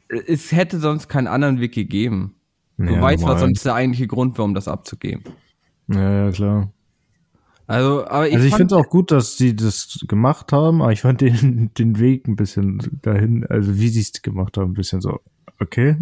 es 0.08 0.52
hätte 0.52 0.78
sonst 0.80 1.08
keinen 1.08 1.26
anderen 1.26 1.60
Weg 1.60 1.74
gegeben. 1.74 2.36
Du 2.76 2.94
Ja, 2.94 3.00
weißt, 3.00 3.22
was 3.26 3.34
normal. 3.34 3.38
sonst 3.40 3.64
der 3.64 3.74
eigentliche 3.74 4.06
Grund 4.06 4.38
war, 4.38 4.44
um 4.44 4.54
das 4.54 4.68
abzugeben. 4.68 5.24
Ja, 5.88 6.26
ja, 6.26 6.30
klar. 6.32 6.72
Also, 7.68 8.06
aber 8.06 8.26
ich, 8.26 8.34
also 8.34 8.46
ich 8.46 8.54
finde 8.54 8.74
es 8.74 8.80
auch 8.80 8.88
gut, 8.88 9.10
dass 9.10 9.36
sie 9.36 9.54
das 9.54 10.02
gemacht 10.08 10.52
haben, 10.52 10.80
aber 10.80 10.90
ich 10.90 11.02
fand 11.02 11.20
den, 11.20 11.70
den 11.78 11.98
Weg 11.98 12.26
ein 12.26 12.34
bisschen 12.34 12.80
dahin, 13.02 13.46
also 13.46 13.78
wie 13.78 13.88
sie 13.88 14.00
es 14.00 14.22
gemacht 14.22 14.56
haben, 14.56 14.70
ein 14.70 14.74
bisschen 14.74 15.02
so, 15.02 15.20
okay, 15.60 15.96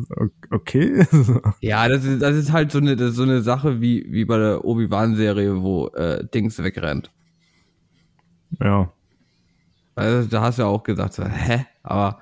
okay. 0.50 1.06
ja, 1.60 1.86
das 1.86 2.04
ist, 2.04 2.22
das 2.22 2.34
ist 2.34 2.50
halt 2.50 2.72
so 2.72 2.78
eine, 2.78 2.96
das 2.96 3.10
ist 3.10 3.16
so 3.16 3.24
eine 3.24 3.42
Sache 3.42 3.82
wie, 3.82 4.06
wie 4.10 4.24
bei 4.24 4.38
der 4.38 4.64
Obi-Wan-Serie, 4.64 5.60
wo 5.60 5.88
äh, 5.88 6.26
Dings 6.32 6.58
wegrennt. 6.62 7.12
ja. 8.58 8.90
Also, 9.94 10.26
da 10.26 10.40
hast 10.40 10.56
du 10.56 10.62
ja 10.62 10.68
auch 10.68 10.82
gesagt, 10.82 11.12
so, 11.12 11.24
hä? 11.26 11.66
Aber, 11.82 12.20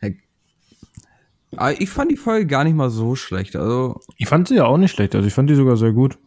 äh, 0.00 0.12
aber 1.54 1.78
ich 1.78 1.90
fand 1.90 2.10
die 2.10 2.16
Folge 2.16 2.46
gar 2.46 2.64
nicht 2.64 2.74
mal 2.74 2.88
so 2.88 3.14
schlecht. 3.16 3.54
Also, 3.54 4.00
Ich 4.16 4.28
fand 4.28 4.48
sie 4.48 4.54
ja 4.54 4.64
auch 4.64 4.78
nicht 4.78 4.92
schlecht, 4.92 5.14
also 5.14 5.28
ich 5.28 5.34
fand 5.34 5.50
die 5.50 5.54
sogar 5.54 5.76
sehr 5.76 5.92
gut. 5.92 6.18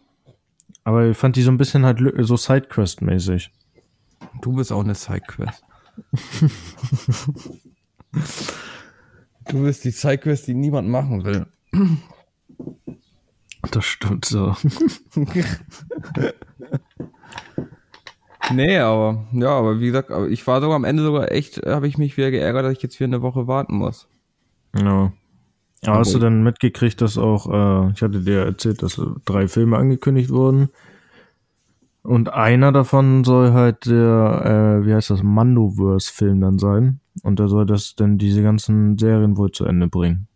Aber 0.88 1.06
ich 1.06 1.18
fand 1.18 1.36
die 1.36 1.42
so 1.42 1.52
ein 1.52 1.58
bisschen 1.58 1.86
halt 1.86 2.00
so 2.20 2.38
Sidequest-mäßig. 2.38 3.52
Du 4.40 4.54
bist 4.54 4.72
auch 4.72 4.86
eine 4.86 4.96
Sidequest. 4.96 5.62
du 9.50 9.64
bist 9.64 9.84
die 9.84 9.92
Sidequest, 9.92 10.48
die 10.48 10.54
niemand 10.54 10.88
machen 10.88 11.26
will. 11.26 11.46
Das 13.70 13.84
stimmt 13.84 14.24
so. 14.24 14.56
nee, 18.54 18.78
aber 18.80 19.28
ja, 19.34 19.50
aber 19.50 19.82
wie 19.82 19.88
gesagt, 19.88 20.10
ich 20.30 20.48
war 20.48 20.62
sogar 20.62 20.78
am 20.78 20.86
Ende 20.86 21.04
sogar 21.04 21.34
echt, 21.34 21.66
habe 21.66 21.90
ich 21.90 21.98
mich 21.98 22.16
wieder 22.16 22.32
geärgert, 22.32 22.64
dass 22.64 22.72
ich 22.72 22.82
jetzt 22.82 22.98
wieder 22.98 23.08
eine 23.08 23.22
Woche 23.22 23.46
warten 23.46 23.76
muss. 23.76 24.08
Ja. 24.74 25.12
Aber 25.86 26.00
hast 26.00 26.14
du 26.14 26.20
dann 26.20 26.44
mitgekriegt, 26.44 27.02
dass 27.02 27.18
auch, 27.18 27.48
äh, 27.48 27.92
ich 27.92 28.02
hatte 28.02 28.22
dir 28.22 28.46
erzählt, 28.46 28.82
dass 28.82 29.00
drei 29.26 29.48
Filme 29.48 29.78
angekündigt 29.78 30.30
wurden. 30.30 30.70
Und 32.02 32.30
einer 32.30 32.72
davon 32.72 33.24
soll 33.24 33.52
halt 33.52 33.86
der, 33.86 34.80
äh, 34.82 34.86
wie 34.86 34.94
heißt 34.94 35.10
das, 35.10 35.24
Mandoverse-Film 35.24 36.42
dann 36.42 36.58
sein. 36.58 37.00
Und 37.24 37.40
der 37.40 37.48
soll 37.48 37.66
das 37.66 37.96
dann 37.96 38.18
diese 38.18 38.42
ganzen 38.42 38.98
Serien 38.98 39.38
wohl 39.38 39.52
zu 39.52 39.66
Ende 39.66 39.88
bringen. 39.88 40.28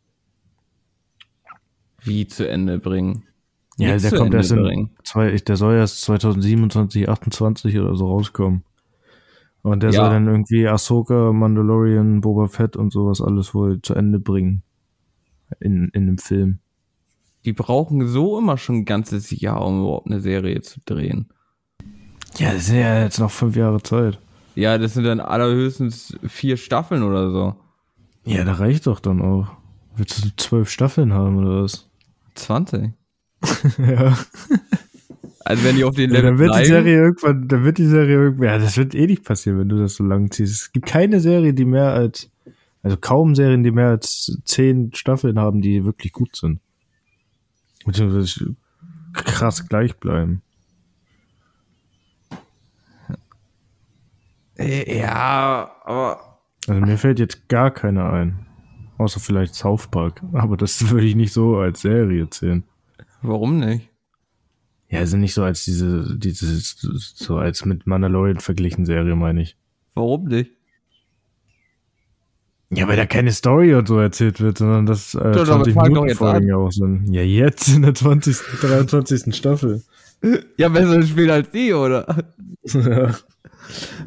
Wie 2.04 2.28
zu 2.28 2.48
Ende 2.48 2.80
bringen? 2.80 3.24
Ja, 3.78 3.94
Nichts 3.94 4.10
der 4.10 4.20
kommt 4.20 4.34
Ende 4.34 4.38
erst 4.38 4.52
in 4.52 4.90
zwei, 5.04 5.36
der 5.36 5.56
soll 5.56 5.76
erst 5.76 6.02
2027, 6.02 7.08
28 7.10 7.80
oder 7.80 7.96
so 7.96 8.08
rauskommen. 8.08 8.64
Und 9.64 9.84
der 9.84 9.92
Ja. 9.92 10.02
soll 10.02 10.10
dann 10.10 10.28
irgendwie 10.28 10.68
Ahsoka, 10.68 11.32
Mandalorian, 11.32 12.22
Boba 12.22 12.48
Fett 12.48 12.76
und 12.76 12.92
sowas 12.92 13.22
alles 13.22 13.54
wohl 13.54 13.82
zu 13.82 13.94
Ende 13.94 14.20
bringen. 14.20 14.64
In, 15.60 15.90
in 15.90 16.08
dem 16.08 16.18
Film. 16.18 16.60
Die 17.46 17.54
brauchen 17.54 18.08
so 18.08 18.38
immer 18.38 18.58
schon 18.58 18.78
ein 18.78 18.86
ganzes 18.86 19.32
Jahr, 19.32 19.66
um 19.66 19.82
überhaupt 19.82 20.08
eine 20.08 20.22
Serie 20.22 20.62
zu 20.62 20.80
drehen. 20.86 21.30
Ja, 22.38 22.54
das 22.54 22.68
sind 22.68 22.78
ja 22.78 23.04
jetzt 23.04 23.20
noch 23.20 23.32
fünf 23.32 23.56
Jahre 23.56 23.82
Zeit. 23.82 24.20
Ja, 24.56 24.78
das 24.78 24.94
sind 24.94 25.06
dann 25.06 25.20
allerhöchstens 25.20 26.18
vier 26.28 26.58
Staffeln 26.58 27.04
oder 27.04 27.32
so. 27.32 27.56
Ja, 28.26 28.44
da 28.44 28.54
reicht 28.54 28.88
doch 28.88 29.00
dann 29.00 29.22
auch. 29.22 29.48
Willst 29.96 30.24
du 30.24 30.30
zwölf 30.38 30.70
Staffeln 30.70 31.14
haben 31.14 31.38
oder 31.38 31.64
was? 31.64 31.90
20. 32.36 32.92
ja. 33.78 34.18
Also 35.44 35.64
wenn 35.64 35.76
die 35.76 35.84
auf 35.84 35.96
den 35.96 36.12
ja 36.12 36.22
Level 36.22 36.30
dann 36.30 36.40
wird 36.40 36.60
die 36.60 36.66
Serie 36.66 36.96
irgendwann, 36.96 37.48
dann 37.48 37.64
wird 37.64 37.78
die 37.78 37.86
Serie 37.88 38.16
irgendwann, 38.16 38.48
ja, 38.48 38.58
das 38.58 38.78
wird 38.78 38.94
eh 38.96 39.08
nicht 39.08 39.26
passieren, 39.26 39.60
wenn 39.60 39.70
du 39.70 39.78
das 39.78 39.96
so 39.96 40.04
lang 40.04 40.32
ziehst. 40.32 40.54
Es 40.54 40.72
gibt 40.72 40.86
keine 40.86 41.20
Serie, 41.20 41.54
die 41.54 41.66
mehr 41.66 41.92
als, 41.92 42.30
also 42.84 42.98
kaum 42.98 43.36
Serien, 43.36 43.64
die 43.64 43.72
mehr 43.72 43.90
als 43.90 44.40
zehn 44.46 44.94
Staffeln 44.94 45.40
haben, 45.40 45.62
die 45.62 45.86
wirklich 45.86 46.12
gut 46.12 46.36
sind. 46.36 46.60
Beziehungsweise 47.86 48.56
krass 49.14 49.68
gleich 49.68 49.98
bleiben. 49.98 50.42
Äh, 54.58 55.00
ja, 55.00 55.72
aber 55.84 56.40
Also 56.68 56.82
mir 56.82 56.98
fällt 56.98 57.20
jetzt 57.20 57.48
gar 57.50 57.72
keine 57.72 58.10
ein. 58.10 58.46
Außer 58.98 59.20
vielleicht 59.20 59.56
South 59.56 59.88
Park. 59.88 60.22
Aber 60.34 60.58
das 60.58 60.90
würde 60.90 61.06
ich 61.06 61.16
nicht 61.16 61.34
so 61.34 61.58
als 61.58 61.82
Serie 61.82 62.30
zählen. 62.30 62.64
warum 63.22 63.60
nicht? 63.60 63.90
Ja, 64.90 65.00
also 65.00 65.18
nicht 65.18 65.34
so 65.34 65.44
als 65.44 65.64
diese, 65.64 66.18
diese, 66.18 66.46
so 66.46 67.38
als 67.38 67.64
mit 67.66 67.88
Mandalorian 67.88 68.40
verglichen 68.42 68.86
Serie, 68.86 69.16
meine 69.16 69.42
ich. 69.42 69.58
Warum 69.96 70.26
nicht? 70.26 70.52
Ja, 72.74 72.88
weil 72.88 72.96
da 72.96 73.06
keine 73.06 73.34
Story 73.34 73.76
und 73.76 73.88
so 73.88 74.00
erzählt 74.00 74.40
wird, 74.40 74.58
sondern 74.58 74.86
das 74.86 75.14
äh, 75.14 75.20
aber 75.20 75.46
20 75.46 75.74
fang 75.74 75.94
doch 75.94 76.04
Minuten 76.04 76.18
Folgen 76.18 76.48
ja 76.48 76.56
auch 76.56 76.72
sind. 76.72 77.14
Ja, 77.14 77.22
jetzt 77.22 77.68
in 77.68 77.82
der 77.82 77.94
20., 77.94 78.38
23. 78.62 79.36
Staffel. 79.36 79.84
Ja, 80.56 80.70
besser 80.70 81.04
spielen 81.04 81.32
als 81.32 81.52
die, 81.52 81.74
oder? 81.74 82.24
ja. 82.64 83.08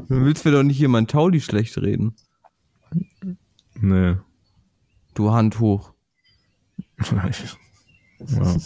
Du 0.09 0.25
willst 0.25 0.47
mir 0.47 0.52
doch 0.52 0.62
nicht 0.62 0.78
jemand 0.78 1.11
Tauli 1.11 1.40
schlecht 1.40 1.76
reden. 1.76 2.14
Nee. 3.75 4.16
Du 5.14 5.33
Hand 5.33 5.61
hoch. 5.61 5.92
ja. 6.99 8.56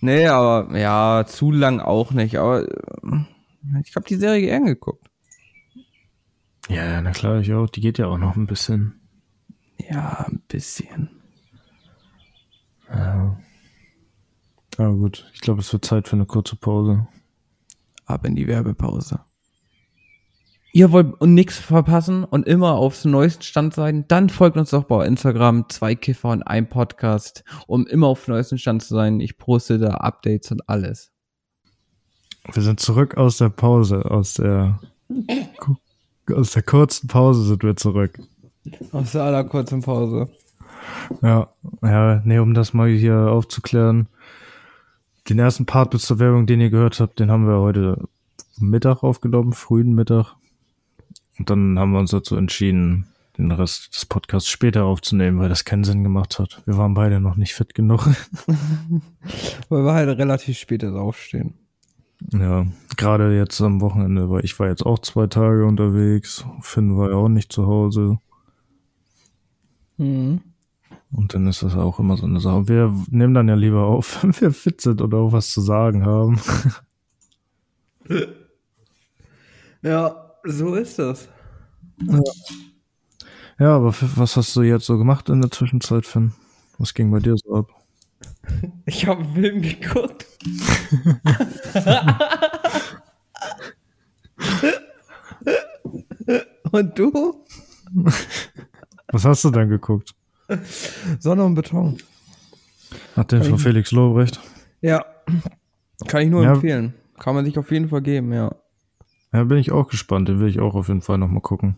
Nee, 0.00 0.26
aber 0.26 0.76
ja, 0.78 1.24
zu 1.26 1.52
lang 1.52 1.80
auch 1.80 2.10
nicht. 2.10 2.36
Aber 2.36 2.62
äh, 2.62 3.24
ich 3.84 3.94
habe 3.96 4.06
die 4.06 4.16
Serie 4.16 4.42
gern 4.42 4.66
geguckt. 4.66 5.08
ja, 6.68 7.00
na 7.00 7.10
klar, 7.12 7.40
ich 7.40 7.52
auch. 7.52 7.68
Die 7.68 7.80
geht 7.80 7.98
ja 7.98 8.06
auch 8.06 8.18
noch 8.18 8.36
ein 8.36 8.46
bisschen. 8.46 9.00
Ja, 9.78 10.26
ein 10.28 10.42
bisschen. 10.48 11.10
Ja. 12.88 13.38
Aber 14.76 14.94
gut, 14.94 15.30
ich 15.34 15.40
glaube, 15.40 15.60
es 15.60 15.72
wird 15.72 15.84
Zeit 15.84 16.08
für 16.08 16.16
eine 16.16 16.26
kurze 16.26 16.56
Pause. 16.56 17.06
Ab 18.06 18.26
in 18.26 18.36
die 18.36 18.46
Werbepause. 18.46 19.20
Ihr 20.72 20.90
wollt 20.90 21.22
nichts 21.22 21.56
verpassen 21.56 22.24
und 22.24 22.48
immer 22.48 22.72
aufs 22.72 23.04
neuesten 23.04 23.44
Stand 23.44 23.74
sein, 23.74 24.06
dann 24.08 24.28
folgt 24.28 24.56
uns 24.56 24.70
doch 24.70 24.82
bei 24.82 25.06
Instagram, 25.06 25.68
zwei 25.68 25.94
Kiffer 25.94 26.30
und 26.30 26.42
ein 26.42 26.68
Podcast, 26.68 27.44
um 27.68 27.86
immer 27.86 28.08
auf 28.08 28.24
dem 28.24 28.34
neuesten 28.34 28.58
Stand 28.58 28.82
zu 28.82 28.92
sein. 28.92 29.20
Ich 29.20 29.38
poste 29.38 29.78
da 29.78 29.90
Updates 29.94 30.50
und 30.50 30.68
alles. 30.68 31.13
Wir 32.52 32.62
sind 32.62 32.80
zurück 32.80 33.16
aus 33.16 33.38
der 33.38 33.48
Pause, 33.48 34.10
aus 34.10 34.34
der 34.34 34.78
aus 36.32 36.52
der 36.52 36.62
kurzen 36.62 37.08
Pause 37.08 37.44
sind 37.44 37.62
wir 37.62 37.76
zurück. 37.76 38.18
Aus 38.92 39.12
der 39.12 39.24
allerkurzen 39.24 39.82
Pause. 39.82 40.28
Ja, 41.22 41.48
ja, 41.82 42.22
nee, 42.24 42.38
um 42.38 42.54
das 42.54 42.72
mal 42.72 42.88
hier 42.88 43.16
aufzuklären. 43.16 44.08
Den 45.28 45.38
ersten 45.38 45.66
Part 45.66 45.90
bis 45.90 46.02
zur 46.02 46.18
Werbung, 46.18 46.46
den 46.46 46.60
ihr 46.60 46.70
gehört 46.70 47.00
habt, 47.00 47.18
den 47.18 47.30
haben 47.30 47.46
wir 47.46 47.60
heute 47.60 48.08
Mittag 48.58 49.02
aufgenommen, 49.02 49.52
frühen 49.52 49.94
Mittag. 49.94 50.34
Und 51.38 51.50
dann 51.50 51.78
haben 51.78 51.92
wir 51.92 51.98
uns 51.98 52.10
dazu 52.10 52.36
entschieden, 52.36 53.06
den 53.36 53.50
Rest 53.50 53.94
des 53.94 54.06
Podcasts 54.06 54.48
später 54.48 54.84
aufzunehmen, 54.84 55.38
weil 55.38 55.48
das 55.48 55.64
keinen 55.64 55.84
Sinn 55.84 56.04
gemacht 56.04 56.38
hat. 56.38 56.62
Wir 56.66 56.76
waren 56.76 56.94
beide 56.94 57.20
noch 57.20 57.36
nicht 57.36 57.54
fit 57.54 57.74
genug. 57.74 58.06
Weil 59.68 59.84
wir 59.84 59.92
halt 59.92 60.18
relativ 60.18 60.56
spät 60.56 60.84
aufstehen. 60.84 61.54
Ja, 62.32 62.66
gerade 62.96 63.36
jetzt 63.36 63.60
am 63.60 63.80
Wochenende, 63.80 64.30
weil 64.30 64.44
ich 64.44 64.58
war 64.58 64.68
jetzt 64.68 64.84
auch 64.86 64.98
zwei 65.00 65.26
Tage 65.26 65.66
unterwegs. 65.66 66.44
Finn 66.60 66.96
war 66.96 67.10
ja 67.10 67.16
auch 67.16 67.28
nicht 67.28 67.52
zu 67.52 67.66
Hause. 67.66 68.18
Mhm. 69.96 70.40
Und 71.12 71.34
dann 71.34 71.46
ist 71.46 71.62
das 71.62 71.76
auch 71.76 72.00
immer 72.00 72.16
so 72.16 72.26
eine 72.26 72.40
Sache. 72.40 72.66
Wir 72.68 72.92
nehmen 73.08 73.34
dann 73.34 73.48
ja 73.48 73.54
lieber 73.54 73.84
auf, 73.86 74.18
wenn 74.22 74.38
wir 74.40 74.52
fit 74.52 74.80
sind 74.80 75.00
oder 75.02 75.18
auch 75.18 75.32
was 75.32 75.50
zu 75.50 75.60
sagen 75.60 76.04
haben. 76.04 76.40
Ja, 79.82 80.32
so 80.44 80.74
ist 80.74 80.98
das. 80.98 81.28
Ja, 83.58 83.76
aber 83.76 83.88
f- 83.90 84.16
was 84.16 84.36
hast 84.36 84.54
du 84.56 84.62
jetzt 84.62 84.86
so 84.86 84.98
gemacht 84.98 85.28
in 85.28 85.40
der 85.40 85.50
Zwischenzeit, 85.50 86.06
Finn? 86.06 86.32
Was 86.78 86.94
ging 86.94 87.10
bei 87.10 87.20
dir 87.20 87.36
so 87.36 87.54
ab? 87.54 87.68
Ich 88.86 89.06
habe 89.06 89.22
einen 89.22 89.34
Film 89.34 89.62
geguckt. 89.62 90.26
Und 96.72 96.98
du? 96.98 97.44
Was 99.12 99.24
hast 99.24 99.44
du 99.44 99.50
dann 99.50 99.68
geguckt? 99.68 100.14
Sonne 101.20 101.44
und 101.44 101.54
Beton. 101.54 101.98
Hat 103.16 103.32
den 103.32 103.44
von 103.44 103.58
Felix 103.58 103.92
Lobrecht? 103.92 104.40
Ja. 104.80 105.04
Kann 106.08 106.22
ich 106.22 106.30
nur 106.30 106.42
Ja. 106.42 106.54
empfehlen. 106.54 106.94
Kann 107.18 107.34
man 107.34 107.44
sich 107.44 107.58
auf 107.58 107.70
jeden 107.70 107.88
Fall 107.88 108.02
geben, 108.02 108.32
ja. 108.32 108.54
Ja, 109.32 109.44
bin 109.44 109.58
ich 109.58 109.72
auch 109.72 109.88
gespannt. 109.88 110.28
Den 110.28 110.40
will 110.40 110.48
ich 110.48 110.60
auch 110.60 110.74
auf 110.74 110.88
jeden 110.88 111.02
Fall 111.02 111.18
nochmal 111.18 111.42
gucken. 111.42 111.76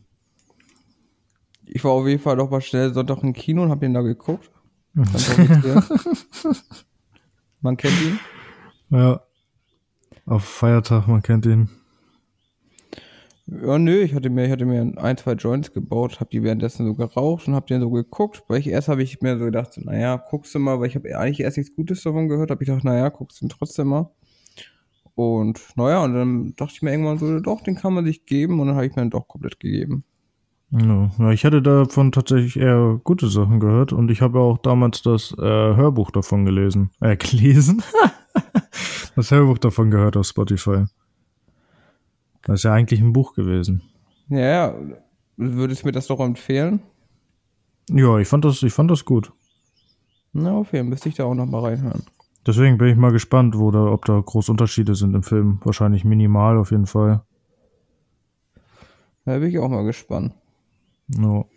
Ich 1.67 1.85
war 1.85 1.93
auf 1.93 2.07
jeden 2.07 2.23
Fall 2.23 2.37
noch 2.37 2.51
mal 2.51 2.61
schnell 2.61 2.93
Sonntag 2.95 3.23
im 3.23 3.33
Kino 3.33 3.63
und 3.63 3.71
hab 3.71 3.81
den 3.81 3.95
da 3.95 4.03
geguckt. 4.03 4.51
Man 7.61 7.77
kennt 7.77 8.01
ihn. 8.03 8.19
Ja. 8.91 9.21
Auf 10.25 10.45
Feiertag, 10.45 11.07
man 11.07 11.23
kennt 11.23 11.47
ihn. 11.47 11.69
Ja, 13.47 13.79
nö, 13.79 14.01
ich 14.01 14.15
hatte 14.15 14.29
mir, 14.29 14.47
ich 14.47 14.51
hatte 14.51 14.65
mir 14.65 14.93
ein, 14.97 15.17
zwei 15.17 15.35
Joints 15.35 15.73
gebaut, 15.73 16.19
hab 16.19 16.31
die 16.31 16.43
währenddessen 16.43 16.85
so 16.85 16.95
geraucht 16.95 17.47
und 17.47 17.55
hab 17.55 17.69
den 17.69 17.81
so 17.81 17.91
geguckt, 17.91 18.43
weil 18.49 18.59
ich 18.59 18.67
erst 18.67 18.89
habe 18.89 19.05
ich 19.05 19.21
mir 19.21 19.39
so 19.39 19.45
gedacht, 19.45 19.77
naja, 19.77 20.17
guckst 20.17 20.53
du 20.55 20.59
mal, 20.59 20.81
weil 20.81 20.89
ich 20.89 20.97
habe 20.97 21.17
eigentlich 21.17 21.41
erst 21.41 21.59
nichts 21.59 21.77
Gutes 21.77 22.03
davon 22.03 22.29
gehört, 22.29 22.51
hab 22.51 22.61
ich 22.61 22.67
gedacht, 22.67 22.85
naja, 22.85 23.09
guckst 23.11 23.41
du 23.41 23.47
ihn 23.47 23.51
trotzdem 23.51 23.89
mal. 23.89 24.11
Und 25.15 25.61
naja, 25.77 26.03
und 26.03 26.15
dann 26.15 26.55
dachte 26.57 26.73
ich 26.75 26.83
mir 26.83 26.91
irgendwann 26.91 27.19
so, 27.19 27.39
doch, 27.41 27.61
den 27.61 27.77
kann 27.77 27.95
man 27.95 28.05
sich 28.05 28.27
geben 28.27 28.59
und 28.59 28.67
dann 28.67 28.77
habe 28.77 28.87
ich 28.87 28.97
mir 28.97 29.03
den 29.03 29.11
doch 29.11 29.29
komplett 29.29 29.61
gegeben. 29.61 30.05
Ja, 30.71 31.31
ich 31.31 31.45
hatte 31.45 31.63
davon 31.63 32.11
tatsächlich 32.11 32.57
eher 32.57 33.01
gute 33.05 33.29
Sachen 33.29 33.61
gehört 33.61 33.93
und 33.93 34.11
ich 34.11 34.21
habe 34.21 34.41
auch 34.41 34.59
damals 34.59 35.01
das 35.03 35.33
äh, 35.39 35.43
Hörbuch 35.43 36.11
davon 36.11 36.45
gelesen. 36.45 36.91
Äh, 37.01 37.17
gelesen? 37.17 37.83
das 39.15 39.31
Hörbuch 39.31 39.59
davon 39.59 39.91
gehört 39.91 40.17
auf 40.17 40.27
Spotify. 40.27 40.87
Das 42.43 42.61
ist 42.61 42.63
ja 42.65 42.73
eigentlich 42.73 43.01
ein 43.01 43.13
Buch 43.13 43.35
gewesen. 43.35 43.83
Ja, 44.29 44.75
würdest 45.37 45.83
du 45.83 45.87
mir 45.87 45.93
das 45.93 46.09
doch 46.09 46.21
empfehlen? 46.21 46.81
Ja, 47.89 48.19
ich 48.19 48.27
fand 48.27 48.45
das, 48.45 48.63
ich 48.63 48.73
fand 48.73 48.91
das 48.91 49.05
gut. 49.05 49.33
Na, 50.33 50.53
auf 50.53 50.73
jeden 50.73 50.85
Fall 50.85 50.91
müsste 50.91 51.09
ich 51.09 51.15
da 51.15 51.25
auch 51.25 51.35
noch 51.35 51.47
mal 51.47 51.61
reinhören. 51.61 52.05
Deswegen 52.45 52.79
bin 52.79 52.89
ich 52.89 52.97
mal 52.97 53.13
gespannt, 53.13 53.57
wo 53.57 53.71
da, 53.71 53.87
ob 53.87 54.05
da 54.05 54.21
groß 54.21 54.49
Unterschiede 54.49 54.95
sind 54.95 55.15
im 55.15 55.23
Film. 55.23 55.61
Wahrscheinlich 55.65 56.05
minimal 56.05 56.59
auf 56.59 56.71
jeden 56.73 56.87
Fall. 56.87 57.23
Da 59.25 59.39
bin 59.39 59.49
ich 59.49 59.59
auch 59.59 59.69
mal 59.69 59.85
gespannt. 59.85 60.35
No. 61.09 61.49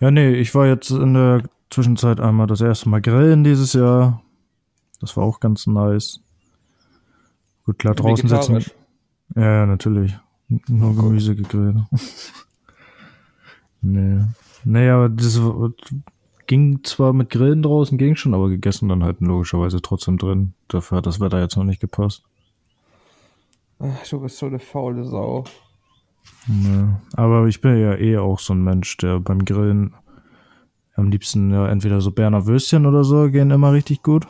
Ja, 0.00 0.10
nee, 0.10 0.32
ich 0.34 0.54
war 0.54 0.66
jetzt 0.66 0.90
in 0.90 1.14
der 1.14 1.42
Zwischenzeit 1.70 2.20
einmal 2.20 2.46
das 2.46 2.60
erste 2.60 2.88
Mal 2.88 3.00
grillen 3.00 3.44
dieses 3.44 3.72
Jahr. 3.72 4.22
Das 5.00 5.16
war 5.16 5.24
auch 5.24 5.40
ganz 5.40 5.66
nice. 5.66 6.20
Gut, 7.64 7.78
klar, 7.78 7.94
draußen 7.94 8.28
sitzen. 8.28 8.64
Ja, 9.34 9.42
ja, 9.42 9.66
natürlich. 9.66 10.16
Nur 10.68 10.94
Gemüse 10.94 11.34
gegrillt. 11.34 11.76
nee. 13.80 14.24
Nee, 14.64 14.88
aber 14.88 15.08
das 15.08 15.40
ging 16.46 16.84
zwar 16.84 17.12
mit 17.12 17.30
Grillen 17.30 17.62
draußen, 17.62 17.98
ging 17.98 18.16
schon, 18.16 18.34
aber 18.34 18.48
gegessen 18.48 18.88
dann 18.88 19.02
halt 19.02 19.20
logischerweise 19.20 19.80
trotzdem 19.80 20.18
drin. 20.18 20.54
Dafür 20.68 20.98
hat 20.98 21.06
das 21.06 21.20
Wetter 21.20 21.40
jetzt 21.40 21.56
noch 21.56 21.64
nicht 21.64 21.80
gepasst. 21.80 22.22
Ach, 23.78 24.06
du 24.08 24.20
bist 24.20 24.38
so 24.38 24.46
eine 24.46 24.58
faule 24.58 25.04
Sau. 25.04 25.44
Nee. 26.46 26.88
Aber 27.14 27.46
ich 27.46 27.60
bin 27.60 27.80
ja 27.80 27.94
eh 27.96 28.18
auch 28.18 28.38
so 28.38 28.54
ein 28.54 28.62
Mensch, 28.62 28.96
der 28.96 29.20
beim 29.20 29.44
Grillen 29.44 29.94
am 30.94 31.10
liebsten 31.10 31.50
ja 31.50 31.68
entweder 31.68 32.00
so 32.00 32.10
Berner 32.10 32.46
Würstchen 32.46 32.86
oder 32.86 33.04
so 33.04 33.30
gehen 33.30 33.50
immer 33.50 33.72
richtig 33.72 34.02
gut. 34.02 34.26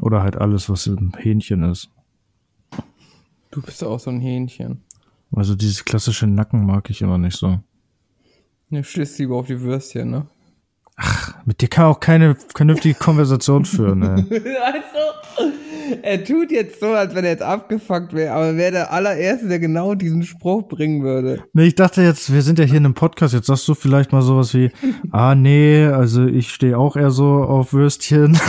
Oder 0.00 0.22
halt 0.22 0.36
alles, 0.36 0.68
was 0.68 0.86
ein 0.86 1.12
Hähnchen 1.16 1.62
ist. 1.64 1.90
Du 3.50 3.62
bist 3.62 3.82
auch 3.84 3.98
so 3.98 4.10
ein 4.10 4.20
Hähnchen. 4.20 4.82
Also 5.32 5.54
dieses 5.54 5.84
klassische 5.84 6.26
Nacken 6.26 6.64
mag 6.66 6.88
ich 6.90 7.02
immer 7.02 7.18
nicht 7.18 7.36
so. 7.36 7.60
Du 8.70 8.82
stehst 8.82 9.18
lieber 9.18 9.36
auf 9.36 9.46
die 9.46 9.60
Würstchen, 9.60 10.10
ne? 10.10 10.26
Mit 11.48 11.60
dir 11.60 11.68
kann 11.68 11.84
auch 11.86 12.00
keine 12.00 12.34
vernünftige 12.56 12.96
Konversation 12.96 13.64
führen, 13.64 14.02
ey. 14.02 14.24
Also, 14.66 15.52
er 16.02 16.24
tut 16.24 16.50
jetzt 16.50 16.80
so, 16.80 16.88
als 16.88 17.14
wenn 17.14 17.24
er 17.24 17.30
jetzt 17.30 17.44
abgefuckt 17.44 18.12
wäre, 18.14 18.32
aber 18.34 18.46
er 18.46 18.56
wäre 18.56 18.72
der 18.72 18.92
allererste, 18.92 19.46
der 19.46 19.60
genau 19.60 19.94
diesen 19.94 20.24
Spruch 20.24 20.66
bringen 20.66 21.04
würde. 21.04 21.44
Nee, 21.52 21.66
ich 21.66 21.76
dachte 21.76 22.02
jetzt, 22.02 22.34
wir 22.34 22.42
sind 22.42 22.58
ja 22.58 22.64
hier 22.64 22.78
in 22.78 22.84
einem 22.84 22.94
Podcast, 22.94 23.32
jetzt 23.32 23.46
sagst 23.46 23.68
du 23.68 23.74
vielleicht 23.74 24.10
mal 24.10 24.22
sowas 24.22 24.54
wie, 24.54 24.72
ah 25.12 25.36
nee, 25.36 25.86
also 25.86 26.26
ich 26.26 26.52
stehe 26.52 26.76
auch 26.76 26.96
eher 26.96 27.12
so 27.12 27.44
auf 27.44 27.72
Würstchen. 27.72 28.36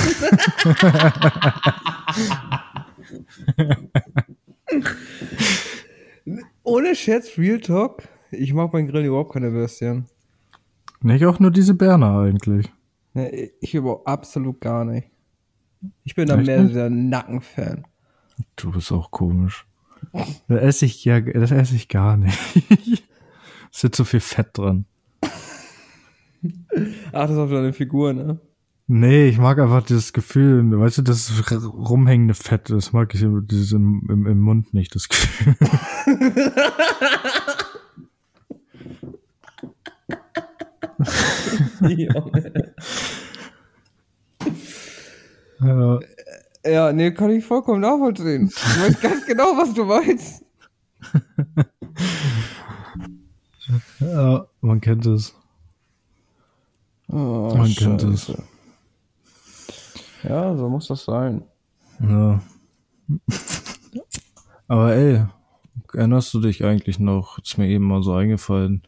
Ohne 6.63 6.95
Scherz, 6.95 7.37
Real 7.37 7.59
Talk. 7.59 8.01
Ich 8.31 8.55
mag 8.55 8.71
beim 8.71 8.87
Grillen 8.87 9.05
überhaupt 9.05 9.33
keine 9.33 9.53
Würstchen. 9.53 10.07
Nicht 11.01 11.23
auch 11.27 11.39
nur 11.39 11.51
diese 11.51 11.75
Berner 11.75 12.17
eigentlich. 12.21 12.71
Ne, 13.17 13.49
ich 13.61 13.73
überhaupt 13.73 14.05
absolut 14.05 14.61
gar 14.61 14.85
nicht. 14.85 15.09
Ich 16.03 16.13
bin 16.13 16.27
da 16.27 16.37
mehr 16.37 16.61
nicht? 16.61 16.75
der 16.75 16.91
Nackenfan. 16.91 17.87
Du 18.55 18.71
bist 18.71 18.91
auch 18.91 19.09
komisch. 19.09 19.65
Das 20.47 20.61
esse 20.61 20.85
ich 20.85 21.03
ja, 21.03 21.19
das 21.19 21.49
esse 21.49 21.75
ich 21.75 21.87
gar 21.87 22.15
nicht. 22.15 22.37
Es 23.69 23.83
ist 23.83 23.95
zu 23.95 24.05
viel 24.05 24.21
Fett 24.21 24.57
dran. 24.57 24.85
Ach, 25.21 27.11
das 27.11 27.31
ist 27.31 27.37
auf 27.37 27.49
deine 27.51 27.73
Figur, 27.73 28.13
ne? 28.13 28.39
Nee, 28.87 29.27
ich 29.27 29.37
mag 29.37 29.59
einfach 29.59 29.83
dieses 29.83 30.13
Gefühl, 30.13 30.63
weißt 30.79 30.99
du, 30.99 31.01
das 31.01 31.31
rumhängende 31.51 32.33
Fett, 32.33 32.69
das 32.69 32.93
mag 32.93 33.13
ich 33.13 33.25
dieses 33.43 33.73
im, 33.73 34.07
im, 34.09 34.25
im 34.25 34.39
Mund 34.39 34.73
nicht, 34.73 34.95
das 34.95 35.09
Gefühl. 35.09 35.55
Junge. 41.81 42.66
Ja, 45.59 45.99
ja, 46.65 46.91
nee, 46.91 47.11
kann 47.11 47.31
ich 47.31 47.45
vollkommen 47.45 47.81
nachvollziehen. 47.81 48.47
Ich 48.47 48.81
weiß 48.81 49.01
ganz 49.01 49.25
genau, 49.25 49.55
was 49.55 49.73
du 49.73 49.85
meinst. 49.85 50.43
ja, 53.99 54.47
man 54.61 54.81
kennt 54.81 55.05
es. 55.05 55.33
Oh, 57.09 57.53
Man 57.55 57.73
kennt 57.73 58.03
es. 58.03 58.25
Scheiße. 58.25 58.43
Ja, 60.23 60.57
so 60.57 60.67
muss 60.67 60.87
das 60.87 61.05
sein. 61.05 61.43
Ja. 62.01 62.41
Aber 64.67 64.93
ey, 64.93 65.23
erinnerst 65.93 66.33
du 66.33 66.41
dich 66.41 66.65
eigentlich 66.65 66.99
noch, 66.99 67.39
ist 67.39 67.57
mir 67.57 67.67
eben 67.67 67.85
mal 67.85 68.03
so 68.03 68.13
eingefallen, 68.13 68.83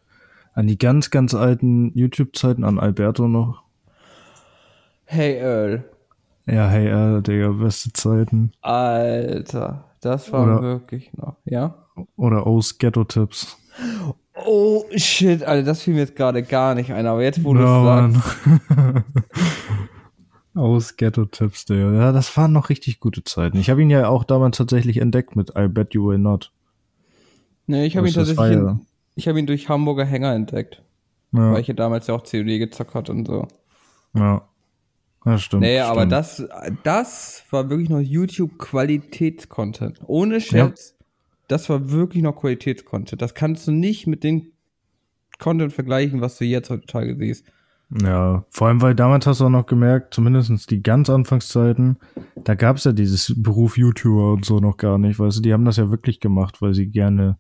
an 0.54 0.68
die 0.68 0.78
ganz, 0.78 1.12
ganz 1.12 1.34
alten 1.34 1.98
YouTube-Zeiten, 1.98 2.66
an 2.66 2.80
Alberto 2.80 3.30
noch? 3.30 3.64
Hey 5.12 5.40
Earl. 5.40 5.84
Ja, 6.46 6.68
hey, 6.68 6.88
äh, 6.88 7.22
Digga, 7.24 7.50
beste 7.50 7.92
Zeiten. 7.94 8.52
Alter, 8.62 9.86
das 10.02 10.32
war 10.32 10.44
Oder- 10.44 10.62
wirklich 10.62 11.12
noch. 11.14 11.38
Ja? 11.46 11.86
Oder 12.16 12.46
O's 12.46 12.78
Ghetto-Tipps. 12.78 13.58
Oh 14.46 14.84
shit, 14.96 15.44
Alter, 15.44 15.64
das 15.66 15.82
fiel 15.82 15.96
mir 15.96 16.02
jetzt 16.02 16.16
gerade 16.16 16.44
gar 16.44 16.76
nicht 16.76 16.94
ein, 16.94 17.08
aber 17.08 17.24
jetzt, 17.24 17.44
wo 17.44 17.56
du 17.56 17.62
es 17.62 18.14
sagst. 18.14 19.04
Aus 20.56 20.96
Ghetto-Tipps, 20.96 21.66
Digga. 21.66 21.92
Ja, 21.94 22.12
das 22.12 22.36
waren 22.38 22.52
noch 22.54 22.70
richtig 22.70 23.00
gute 23.00 23.24
Zeiten. 23.24 23.58
Ich 23.58 23.70
habe 23.72 23.82
ihn 23.82 23.90
ja 23.90 24.08
auch 24.10 24.24
damals 24.24 24.58
tatsächlich 24.58 24.98
entdeckt 24.98 25.36
mit 25.36 25.54
I 25.58 25.68
Bet 25.68 25.94
You 25.96 26.08
Will 26.08 26.20
Not. 26.20 26.52
Nee, 27.66 27.86
ich 27.86 27.98
habe 27.98 28.08
ihn 28.08 28.14
tatsächlich 28.14 28.52
in, 28.52 28.82
ich 29.16 29.28
habe 29.28 29.40
ihn 29.40 29.48
durch 29.48 29.70
Hamburger 29.70 30.06
Hänger 30.06 30.34
entdeckt, 30.34 30.84
Ja, 31.32 31.52
weil 31.54 31.62
ich 31.62 31.68
ja 31.68 31.74
damals 31.74 32.06
ja 32.08 32.14
auch 32.14 32.24
COD 32.24 32.60
gezockt 32.60 32.94
hatte 32.94 33.12
und 33.12 33.26
so. 33.26 33.48
ja. 34.14 34.44
Ja 35.26 35.38
stimmt. 35.38 35.66
Aber 35.66 36.02
stimmt. 36.02 36.12
das, 36.12 36.48
das 36.84 37.44
war 37.50 37.70
wirklich 37.70 37.90
noch 37.90 38.00
YouTube-Qualitätscontent. 38.00 40.00
Ohne 40.06 40.42
Scherz. 40.42 40.96
Das 41.48 41.70
war 41.70 41.92
wirklich 41.92 42.24
noch 42.24 42.36
Qualitätscontent. 42.36 43.22
Das 43.22 43.34
kannst 43.34 43.68
du 43.68 43.72
nicht 43.72 44.06
mit 44.06 44.24
dem 44.24 44.52
Content 45.40 45.74
vergleichen, 45.74 46.22
was 46.22 46.38
du 46.38 46.46
jetzt 46.46 46.70
heutzutage 46.70 47.16
siehst. 47.18 47.46
Ja, 48.04 48.46
vor 48.52 48.68
allem, 48.68 48.84
weil 48.84 48.94
damals 48.94 49.26
hast 49.26 49.42
du 49.42 49.46
auch 49.46 49.50
noch 49.50 49.66
gemerkt, 49.66 50.14
zumindestens 50.14 50.68
die 50.68 50.84
ganz 50.84 51.10
Anfangszeiten, 51.10 51.98
da 52.44 52.54
gab's 52.54 52.84
ja 52.84 52.92
dieses 52.92 53.34
Beruf 53.36 53.80
YouTuber 53.80 54.34
und 54.34 54.46
so 54.46 54.60
noch 54.60 54.78
gar 54.78 55.00
nicht, 55.00 55.18
weißt 55.18 55.38
du, 55.38 55.42
die 55.42 55.54
haben 55.54 55.66
das 55.66 55.78
ja 55.78 55.90
wirklich 55.90 56.20
gemacht, 56.20 56.62
weil 56.62 56.76
sie 56.76 56.86
gerne 56.86 57.40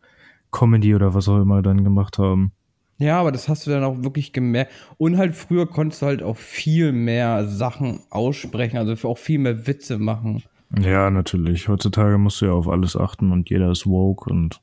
Comedy 0.52 0.96
oder 0.96 1.14
was 1.14 1.30
auch 1.30 1.40
immer 1.40 1.62
dann 1.62 1.84
gemacht 1.84 2.18
haben. 2.18 2.54
Ja, 3.00 3.20
aber 3.20 3.32
das 3.32 3.48
hast 3.48 3.66
du 3.66 3.72
dann 3.72 3.84
auch 3.84 4.04
wirklich 4.04 4.34
gemerkt. 4.34 4.72
Und 4.98 5.18
halt 5.18 5.34
früher 5.36 5.66
konntest 5.68 6.02
du 6.02 6.06
halt 6.06 6.22
auch 6.22 6.36
viel 6.38 6.92
mehr 6.92 7.48
Sachen 7.48 8.02
aussprechen, 8.10 8.78
also 8.78 9.08
auch 9.08 9.18
viel 9.18 9.40
mehr 9.40 9.66
Witze 9.68 9.98
machen. 9.98 10.44
Ja, 10.80 11.10
natürlich. 11.10 11.68
Heutzutage 11.70 12.18
musst 12.18 12.42
du 12.42 12.48
ja 12.48 12.52
auf 12.52 12.68
alles 12.68 12.96
achten 12.98 13.32
und 13.32 13.50
jeder 13.50 13.72
ist 13.72 13.88
woke 13.88 14.30
und 14.30 14.62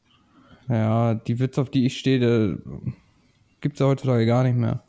Ja, 0.68 1.14
die 1.14 1.38
Witze, 1.40 1.60
auf 1.62 1.70
die 1.70 1.86
ich 1.86 1.98
stehe, 1.98 2.20
die 2.20 2.56
gibt's 3.62 3.80
ja 3.80 3.86
heutzutage 3.86 4.26
gar 4.26 4.44
nicht 4.44 4.56
mehr. 4.56 4.82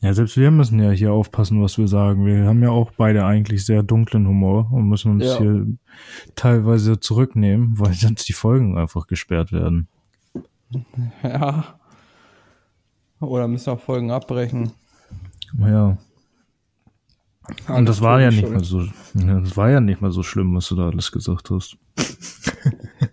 ja, 0.00 0.12
selbst 0.14 0.36
wir 0.38 0.50
müssen 0.50 0.82
ja 0.82 0.90
hier 0.90 1.12
aufpassen, 1.12 1.62
was 1.62 1.76
wir 1.78 1.88
sagen. 1.88 2.24
Wir 2.24 2.44
haben 2.46 2.62
ja 2.62 2.70
auch 2.70 2.90
beide 2.96 3.26
eigentlich 3.26 3.64
sehr 3.66 3.82
dunklen 3.82 4.26
Humor 4.26 4.72
und 4.72 4.88
müssen 4.88 5.12
uns 5.12 5.24
Ja. 5.26 5.38
hier 5.38 5.66
teilweise 6.34 6.98
zurücknehmen, 6.98 7.78
weil 7.78 7.92
sonst 7.92 8.26
die 8.28 8.32
Folgen 8.32 8.78
einfach 8.78 9.06
gesperrt 9.06 9.52
werden. 9.52 9.86
Ja. 11.22 11.78
Oder 13.20 13.48
müssen 13.48 13.70
auch 13.70 13.80
Folgen 13.80 14.10
abbrechen. 14.10 14.72
Ja. 15.58 15.96
Und 17.68 17.86
das 17.88 18.00
war 18.00 18.20
ja 18.20 18.30
nicht 18.30 18.48
mal 18.50 18.64
so, 18.64 18.84
das 19.14 19.56
war 19.56 19.70
ja 19.70 19.80
nicht 19.80 20.00
mal 20.00 20.10
so 20.10 20.22
schlimm, 20.24 20.54
was 20.56 20.68
du 20.68 20.74
da 20.76 20.88
alles 20.88 21.12
gesagt 21.12 21.50
hast. 21.50 21.76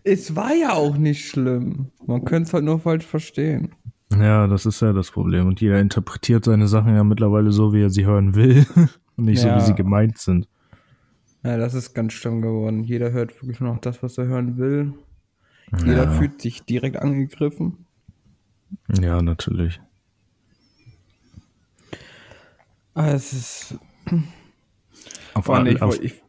Es 0.06 0.36
war 0.36 0.54
ja 0.54 0.74
auch 0.74 0.98
nicht 0.98 1.30
schlimm. 1.30 1.92
Man 2.06 2.26
könnte 2.26 2.48
es 2.48 2.54
halt 2.54 2.66
nur 2.66 2.80
falsch 2.80 3.06
verstehen. 3.06 3.74
Ja, 4.12 4.48
das 4.48 4.66
ist 4.66 4.82
ja 4.82 4.92
das 4.92 5.12
Problem. 5.12 5.48
Und 5.48 5.62
jeder 5.62 5.80
interpretiert 5.80 6.44
seine 6.46 6.68
Sachen 6.68 6.94
ja 6.96 7.04
mittlerweile 7.06 7.52
so, 7.54 7.72
wie 7.74 7.84
er 7.84 7.90
sie 7.90 8.06
hören 8.06 8.36
will. 8.36 8.66
Und 9.16 9.26
nicht 9.26 9.44
Ja. 9.44 9.58
so, 9.60 9.64
wie 9.64 9.68
sie 9.70 9.76
gemeint 9.76 10.18
sind. 10.18 10.48
Ja, 11.44 11.58
das 11.58 11.74
ist 11.74 11.94
ganz 11.94 12.14
schlimm 12.14 12.42
geworden. 12.42 12.84
Jeder 12.84 13.12
hört 13.12 13.34
wirklich 13.42 13.60
nur 13.62 13.74
noch 13.74 13.80
das, 13.82 14.04
was 14.04 14.18
er 14.18 14.26
hören 14.26 14.58
will. 14.58 14.94
Jeder 15.86 16.04
Ja. 16.06 16.12
fühlt 16.12 16.42
sich 16.42 16.64
direkt 16.64 16.98
angegriffen. 16.98 17.86
Ja, 19.00 19.22
natürlich. 19.22 19.80
Ah, 21.92 21.96
es 22.96 23.34
ist. 23.34 23.76
Auf, 25.34 25.50
allem, 25.50 25.66
all- 25.68 25.74
ich, 25.74 25.82
wollte- 25.82 26.04
ich, 26.04 26.24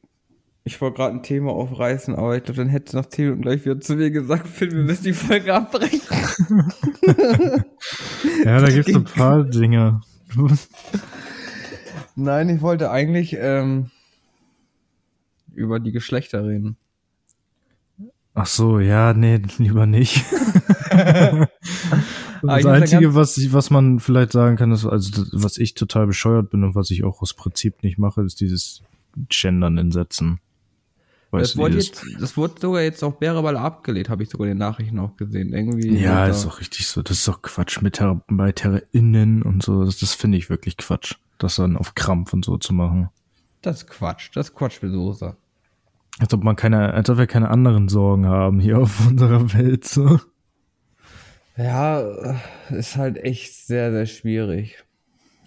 ich 0.64 0.80
wollte 0.80 0.96
gerade 0.96 1.14
ein 1.16 1.22
Thema 1.22 1.52
aufreißen, 1.52 2.14
aber 2.14 2.36
ich 2.36 2.44
glaube, 2.44 2.56
dann 2.58 2.68
hättest 2.70 2.94
du 2.94 2.98
nach 2.98 3.06
10 3.06 3.24
Minuten 3.24 3.42
gleich 3.42 3.64
wieder 3.64 3.80
zu 3.80 3.96
mir 3.96 4.10
gesagt, 4.10 4.48
Phil, 4.48 4.72
wir 4.72 4.82
müssen 4.82 5.04
die 5.04 5.12
Folge 5.12 5.52
abbrechen. 5.54 6.00
ja, 8.44 8.60
da 8.60 8.68
gibt's 8.68 8.86
ging- 8.86 8.96
ein 8.96 9.04
paar 9.04 9.44
Dinge. 9.44 10.00
Nein, 12.16 12.48
ich 12.48 12.62
wollte 12.62 12.90
eigentlich 12.90 13.36
ähm, 13.38 13.90
über 15.54 15.80
die 15.80 15.92
Geschlechter 15.92 16.46
reden. 16.46 16.76
Ach 18.34 18.46
so, 18.46 18.80
ja, 18.80 19.12
nee, 19.12 19.36
lieber 19.58 19.84
nicht. 19.86 20.24
Ah, 22.48 22.56
das 22.56 22.66
Einzige, 22.66 23.14
was, 23.14 23.36
ich, 23.38 23.52
was 23.52 23.70
man 23.70 24.00
vielleicht 24.00 24.32
sagen 24.32 24.56
kann, 24.56 24.72
ist, 24.72 24.86
also 24.86 25.10
das, 25.10 25.30
was 25.32 25.58
ich 25.58 25.74
total 25.74 26.06
bescheuert 26.06 26.50
bin 26.50 26.64
und 26.64 26.74
was 26.74 26.90
ich 26.90 27.04
auch 27.04 27.22
aus 27.22 27.34
Prinzip 27.34 27.82
nicht 27.82 27.98
mache, 27.98 28.22
ist 28.22 28.40
dieses 28.40 28.82
gendern 29.28 29.78
in 29.78 29.92
Sätzen. 29.92 30.40
Weißt 31.30 31.52
Das 31.52 31.56
wurde, 31.56 31.74
jetzt, 31.74 32.04
das 32.20 32.36
wurde 32.36 32.54
sogar 32.60 32.82
jetzt 32.82 33.02
auch 33.02 33.14
Bäreball 33.14 33.56
abgelehnt, 33.56 34.08
habe 34.08 34.22
ich 34.22 34.30
sogar 34.30 34.46
in 34.46 34.52
den 34.52 34.58
Nachrichten 34.58 34.98
auch 35.00 35.16
gesehen. 35.16 35.52
Irgendwie 35.52 35.98
Ja, 35.98 36.26
ist 36.26 36.44
doch 36.44 36.60
richtig 36.60 36.86
so. 36.86 37.02
Das 37.02 37.18
ist 37.18 37.26
doch 37.26 37.42
Quatsch. 37.42 37.82
MitarbeiterInnen 37.82 39.42
und 39.42 39.62
so. 39.62 39.84
Das, 39.84 39.98
das 39.98 40.14
finde 40.14 40.38
ich 40.38 40.48
wirklich 40.48 40.76
Quatsch. 40.76 41.16
Das 41.38 41.56
dann 41.56 41.76
auf 41.76 41.96
Krampf 41.96 42.32
und 42.32 42.44
so 42.44 42.56
zu 42.56 42.72
machen. 42.72 43.08
Das 43.62 43.78
ist 43.78 43.88
Quatsch. 43.88 44.30
Das 44.34 44.50
ist 44.50 44.54
Quatsch 44.54 44.78
für 44.78 44.90
Soße. 44.90 45.36
Als 46.20 46.32
ob 46.32 46.44
man 46.44 46.54
keine, 46.54 46.94
als 46.94 47.10
ob 47.10 47.18
wir 47.18 47.26
keine 47.26 47.50
anderen 47.50 47.88
Sorgen 47.88 48.26
haben 48.26 48.60
hier 48.60 48.78
auf 48.78 49.08
unserer 49.08 49.52
Welt, 49.54 49.84
so. 49.84 50.20
Ja, 51.56 52.00
äh, 52.00 52.34
ist 52.70 52.96
halt 52.96 53.16
echt 53.18 53.54
sehr, 53.54 53.92
sehr 53.92 54.06
schwierig. 54.06 54.84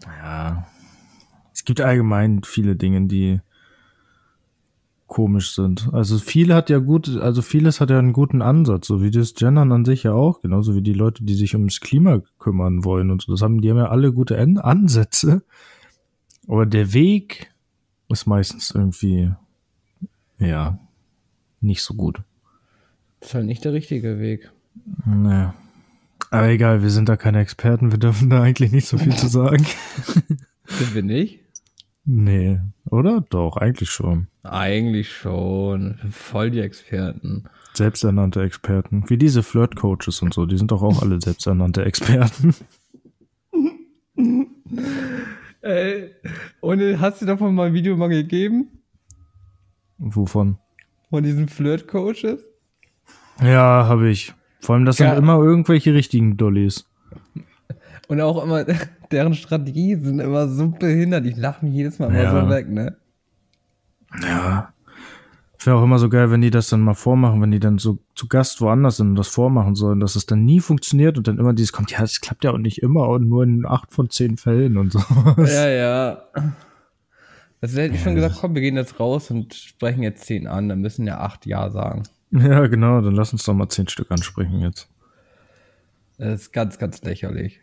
Ja. 0.06 0.68
Es 1.54 1.66
gibt 1.66 1.82
allgemein 1.82 2.44
viele 2.44 2.76
Dinge, 2.76 3.08
die 3.08 3.42
komisch 5.08 5.56
sind. 5.56 5.90
Also 5.94 6.18
viel 6.18 6.54
hat 6.54 6.70
ja 6.70 6.80
gut, 6.80 7.10
also 7.18 7.42
vieles 7.42 7.82
hat 7.82 7.90
ja 7.90 7.98
einen 7.98 8.14
guten 8.14 8.42
Ansatz, 8.42 8.88
so 8.88 9.02
wie 9.02 9.10
das 9.10 9.34
Gendern 9.34 9.72
an 9.72 9.86
sich 9.86 10.04
ja 10.04 10.14
auch, 10.14 10.42
genauso 10.42 10.76
wie 10.76 10.82
die 10.82 10.94
Leute, 10.94 11.24
die 11.24 11.34
sich 11.34 11.56
ums 11.56 11.80
Klima 11.80 12.22
kümmern 12.40 12.84
wollen 12.84 13.10
und 13.10 13.22
so. 13.22 13.32
Das 13.32 13.42
haben, 13.42 13.62
die 13.62 13.70
haben 13.70 13.78
ja 13.78 13.90
alle 13.90 14.14
gute 14.14 14.38
An 14.38 14.58
Ansätze. 14.58 15.44
Aber 16.48 16.66
der 16.66 16.94
Weg 16.94 17.54
ist 18.10 18.26
meistens 18.26 18.72
irgendwie, 18.72 19.32
ja, 20.40 20.80
nicht 21.62 21.82
so 21.84 21.94
gut. 21.94 22.22
Das 23.20 23.30
ist 23.30 23.36
halt 23.36 23.46
nicht 23.46 23.66
der 23.66 23.74
richtige 23.74 24.20
Weg. 24.20 24.52
Naja. 25.06 25.54
Aber 26.30 26.50
egal, 26.50 26.82
wir 26.82 26.90
sind 26.90 27.10
da 27.10 27.16
keine 27.16 27.40
Experten, 27.40 27.92
wir 27.92 28.00
dürfen 28.00 28.30
da 28.30 28.42
eigentlich 28.42 28.72
nicht 28.72 28.88
so 28.88 28.98
viel 28.98 29.16
zu 29.16 29.28
sagen. 29.28 29.66
Sind 30.66 30.96
wir 30.96 31.04
nicht? 31.04 31.40
Nee, 32.04 32.60
oder? 32.90 33.22
Doch, 33.30 33.58
eigentlich 33.58 33.90
schon. 33.90 34.28
Eigentlich 34.44 35.12
schon. 35.12 36.00
Voll 36.12 36.52
die 36.52 36.60
Experten. 36.60 37.46
Selbsternannte 37.74 38.42
Experten. 38.42 39.10
Wie 39.10 39.18
diese 39.18 39.44
Flirt-Coaches 39.44 40.22
und 40.22 40.34
so, 40.34 40.46
die 40.46 40.58
sind 40.58 40.72
doch 40.72 40.82
auch 40.82 41.02
alle 41.02 41.22
selbsternannte 41.22 41.86
Experten. 41.86 42.56
Ey, 45.62 46.12
und 46.62 47.02
hast 47.02 47.22
du 47.22 47.26
davon 47.26 47.54
mal 47.54 47.68
ein 47.68 47.74
Video 47.74 47.96
mal 47.98 48.10
gegeben? 48.10 48.70
Wovon? 49.98 50.58
Von 51.10 51.24
diesen 51.24 51.48
Flirt-Coaches? 51.48 52.40
Ja, 53.42 53.86
habe 53.86 54.10
ich. 54.10 54.34
Vor 54.60 54.76
allem, 54.76 54.86
das 54.86 54.98
Ja. 55.00 55.10
sind 55.12 55.20
immer 55.24 55.36
irgendwelche 55.38 55.94
richtigen 55.94 56.38
Dollies. 56.38 56.86
Und 58.08 58.22
auch 58.22 58.44
immer, 58.44 58.66
deren 59.12 59.34
Strategien 59.34 60.04
sind 60.04 60.20
immer 60.20 60.48
so 60.48 60.70
behindert. 60.70 61.26
Ich 61.26 61.38
lache 61.38 61.66
mich 61.66 61.76
jedes 61.76 62.00
Mal 62.00 62.14
Ja. 62.14 62.32
immer 62.32 62.42
so 62.44 62.50
weg, 62.50 62.70
ne? 62.70 62.98
Ja. 64.24 64.74
Wäre 65.64 65.76
auch 65.78 65.84
immer 65.84 66.00
so 66.00 66.08
geil, 66.08 66.32
wenn 66.32 66.42
die 66.42 66.52
das 66.52 66.70
dann 66.70 66.82
mal 66.82 66.94
vormachen, 66.94 67.42
wenn 67.42 67.52
die 67.52 67.60
dann 67.60 67.78
so 67.80 67.98
zu 68.16 68.28
Gast 68.28 68.62
woanders 68.62 68.98
sind 68.98 69.10
und 69.10 69.16
das 69.16 69.28
vormachen 69.28 69.76
sollen, 69.76 70.00
dass 70.00 70.16
es 70.16 70.26
dann 70.26 70.46
nie 70.46 70.60
funktioniert 70.60 71.18
und 71.18 71.28
dann 71.28 71.40
immer 71.40 71.52
dieses 71.54 71.74
kommt, 71.74 71.92
ja, 71.92 72.04
es 72.04 72.22
klappt 72.22 72.44
ja 72.44 72.52
auch 72.52 72.58
nicht 72.60 72.82
immer 72.84 73.10
und 73.10 73.28
nur 73.28 73.44
in 73.44 73.66
acht 73.66 73.92
von 73.92 74.10
zehn 74.10 74.38
Fällen 74.38 74.78
und 74.78 74.94
so. 74.94 75.00
Ja, 75.44 75.68
ja. 75.68 76.22
Also 77.60 77.82
hätte 77.82 77.96
ich 77.96 78.04
schon 78.04 78.14
gesagt, 78.16 78.36
komm, 78.40 78.54
wir 78.54 78.62
gehen 78.62 78.76
jetzt 78.76 79.00
raus 79.00 79.32
und 79.32 79.56
sprechen 79.56 80.04
jetzt 80.04 80.26
zehn 80.26 80.46
an. 80.48 80.70
Dann 80.70 80.80
müssen 80.80 81.08
ja 81.08 81.20
acht 81.20 81.46
Ja 81.48 81.70
sagen. 81.72 82.04
Ja, 82.32 82.68
genau, 82.68 83.02
dann 83.02 83.14
lass 83.16 83.32
uns 83.34 83.44
doch 83.44 83.54
mal 83.54 83.70
zehn 83.70 83.88
Stück 83.88 84.12
ansprechen 84.12 84.60
jetzt. 84.60 84.90
Das 86.18 86.42
ist 86.42 86.54
ganz, 86.54 86.78
ganz 86.78 87.02
lächerlich. 87.04 87.62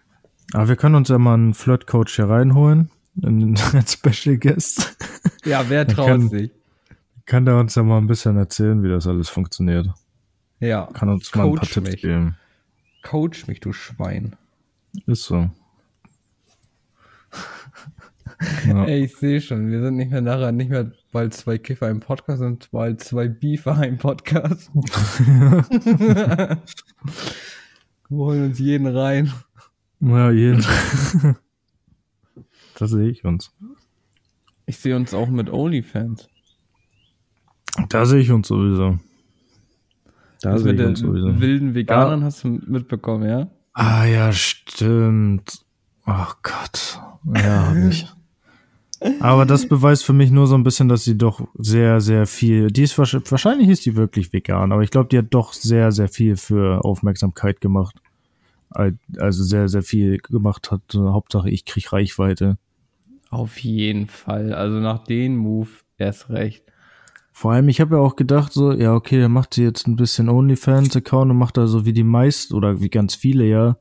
Aber 0.53 0.69
wir 0.69 0.77
können 0.77 0.95
uns 0.95 1.09
ja 1.09 1.19
mal 1.19 1.35
einen 1.35 1.55
Flirt-Coach 1.55 2.17
hier 2.17 2.29
reinholen, 2.29 2.91
in- 3.21 3.57
als 3.73 3.93
Special 4.05 4.37
Guest. 4.39 4.97
Ja, 5.45 5.69
wer 5.69 5.87
traut 5.87 6.07
kann- 6.07 6.29
sich? 6.29 6.51
Kann 7.27 7.45
der 7.47 7.57
uns 7.57 7.75
ja 7.75 7.83
mal 7.83 7.99
ein 7.99 8.07
bisschen 8.07 8.37
erzählen, 8.37 8.83
wie 8.83 8.89
das 8.89 9.07
alles 9.07 9.29
funktioniert. 9.31 9.89
Ja. 10.61 10.87
Kann 10.93 11.09
uns 11.09 11.35
mal 11.35 11.45
ein 11.45 11.51
paar 11.55 11.61
Coach 11.61 11.73
Tipps 11.75 11.91
mich. 11.91 12.03
geben. 12.03 12.37
Coach 13.03 13.47
mich, 13.47 13.61
du 13.61 13.73
Schwein. 13.73 14.37
Ist 15.07 15.25
so. 15.25 15.51
Ja. 18.67 18.85
Ey, 18.85 19.05
ich 19.05 19.17
sehe 19.17 19.41
schon, 19.41 19.71
wir 19.71 19.81
sind 19.81 19.97
nicht 19.97 20.11
mehr 20.11 20.21
nachher 20.21 20.51
nicht 20.53 20.69
mehr 20.71 20.91
bald 21.15 21.33
zwei 21.33 21.59
Kiffer 21.59 21.89
im 21.91 22.01
Podcast 22.01 22.43
und 22.43 22.69
bald 22.73 23.01
zwei 23.01 23.29
Beefer 23.29 23.81
im 23.87 23.99
Podcast. 23.99 24.71
wir 24.75 26.59
holen 28.11 28.47
uns 28.47 28.59
jeden 28.59 28.89
rein. 28.89 29.33
Ja, 30.01 30.31
jeden. 30.33 30.65
da 32.75 32.87
sehe 32.89 33.09
ich 33.09 33.25
uns. 33.25 33.55
Ich 34.67 34.79
sehe 34.79 34.97
uns 34.97 35.15
auch 35.15 35.29
mit 35.29 35.51
OnlyFans. 35.51 36.29
Da 37.89 38.05
sehe 38.07 38.21
ich 38.21 38.31
uns 38.33 38.49
sowieso. 38.49 38.99
Da 40.43 40.51
Das 40.53 40.63
sehe 40.63 40.73
mit 40.73 40.81
ich 40.81 40.85
den 40.85 40.91
uns 40.91 40.99
sowieso. 41.01 41.41
wilden 41.41 41.75
Veganern 41.75 42.25
hast 42.25 42.43
du 42.43 42.49
mitbekommen, 42.49 43.29
ja? 43.29 43.49
Ah 43.73 44.05
ja, 44.05 44.33
stimmt. 44.33 45.65
Ach 46.05 46.37
Gott. 46.43 47.01
Ja, 47.37 47.69
hab 47.69 47.77
ich. 47.77 48.07
Aber 49.21 49.45
das 49.47 49.69
beweist 49.69 50.05
für 50.05 50.13
mich 50.13 50.31
nur 50.31 50.47
so 50.47 50.55
ein 50.55 50.63
bisschen, 50.63 50.89
dass 50.89 51.05
sie 51.05 51.17
doch 51.19 51.47
sehr, 51.59 52.01
sehr 52.01 52.27
viel. 52.27 52.69
Die 52.69 52.83
ist 52.83 52.97
wahrscheinlich, 52.99 53.69
ist 53.69 53.85
die 53.87 53.97
wirklich 53.97 54.33
vegan, 54.33 54.73
aber 54.73 54.83
ich 54.83 54.91
glaube, 54.91 55.09
die 55.11 55.19
hat 55.19 55.27
doch 55.31 55.53
sehr, 55.53 55.93
sehr 55.93 56.09
viel 56.09 56.37
für 56.37 56.85
Aufmerksamkeit 56.85 57.61
gemacht. 57.61 57.97
Al- 58.71 58.99
Also 59.19 59.45
sehr, 59.45 59.69
sehr 59.69 59.83
viel 59.83 60.19
gemacht 60.19 60.71
hat. 60.71 60.83
Hauptsache, 60.95 61.51
ich 61.51 61.65
krieg 61.65 61.93
Reichweite. 61.93 62.59
Auf 63.31 63.59
jeden 63.59 64.07
Fall. 64.07 64.55
Also 64.55 64.79
nach 64.79 65.05
dem 65.05 65.37
Move 65.37 65.69
erst 65.99 66.31
recht. 66.31 66.65
Vor 67.33 67.51
allem, 67.53 67.69
ich 67.69 67.81
habe 67.81 67.97
ja 67.97 68.01
auch 68.01 68.15
gedacht, 68.15 68.53
so, 68.53 68.73
ja, 68.73 68.95
okay, 68.95 69.19
der 69.19 69.29
macht 69.29 69.55
sie 69.55 69.65
jetzt 69.65 69.89
ein 69.89 69.97
bisschen 69.97 70.29
OnlyFans-Account 70.29 71.33
und 71.33 71.37
macht 71.37 71.57
da 71.57 71.67
so 71.67 71.85
wie 71.85 71.93
die 71.93 72.05
meisten 72.05 72.55
oder 72.55 72.81
wie 72.81 72.91
ganz 72.91 73.17
viele 73.17 73.45
ja 73.45 73.77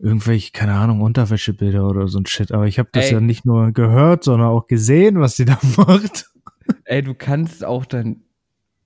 irgendwelche, 0.00 0.52
keine 0.52 0.74
Ahnung, 0.74 1.00
Unterwäschebilder 1.02 1.86
oder 1.86 2.08
so 2.08 2.18
ein 2.18 2.26
Shit. 2.26 2.52
Aber 2.52 2.66
ich 2.66 2.78
habe 2.78 2.88
das 2.92 3.06
Ey. 3.06 3.12
ja 3.14 3.20
nicht 3.20 3.44
nur 3.44 3.72
gehört, 3.72 4.24
sondern 4.24 4.48
auch 4.48 4.66
gesehen, 4.66 5.20
was 5.20 5.36
sie 5.36 5.44
da 5.44 5.58
macht. 5.76 6.30
Ey, 6.84 7.02
du 7.02 7.14
kannst 7.14 7.64
auch 7.64 7.84
dein, 7.84 8.22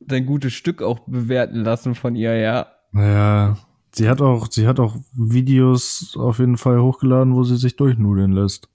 dein 0.01 0.27
gutes 0.27 0.53
Stück 0.53 0.83
auch 0.83 1.01
bewerten 1.01 1.59
lassen 1.61 1.95
von 1.95 2.17
ihr, 2.17 2.37
ja? 2.37 2.67
Ja, 2.93 3.57
sie 3.95 4.09
hat 4.09 4.21
auch, 4.21 4.49
sie 4.51 4.67
hat 4.67 4.81
auch 4.81 4.97
Videos 5.15 6.17
auf 6.19 6.39
jeden 6.39 6.57
Fall 6.57 6.81
hochgeladen, 6.81 7.35
wo 7.35 7.43
sie 7.45 7.57
sich 7.57 7.77
durchnudeln 7.77 8.33
lässt. 8.33 8.69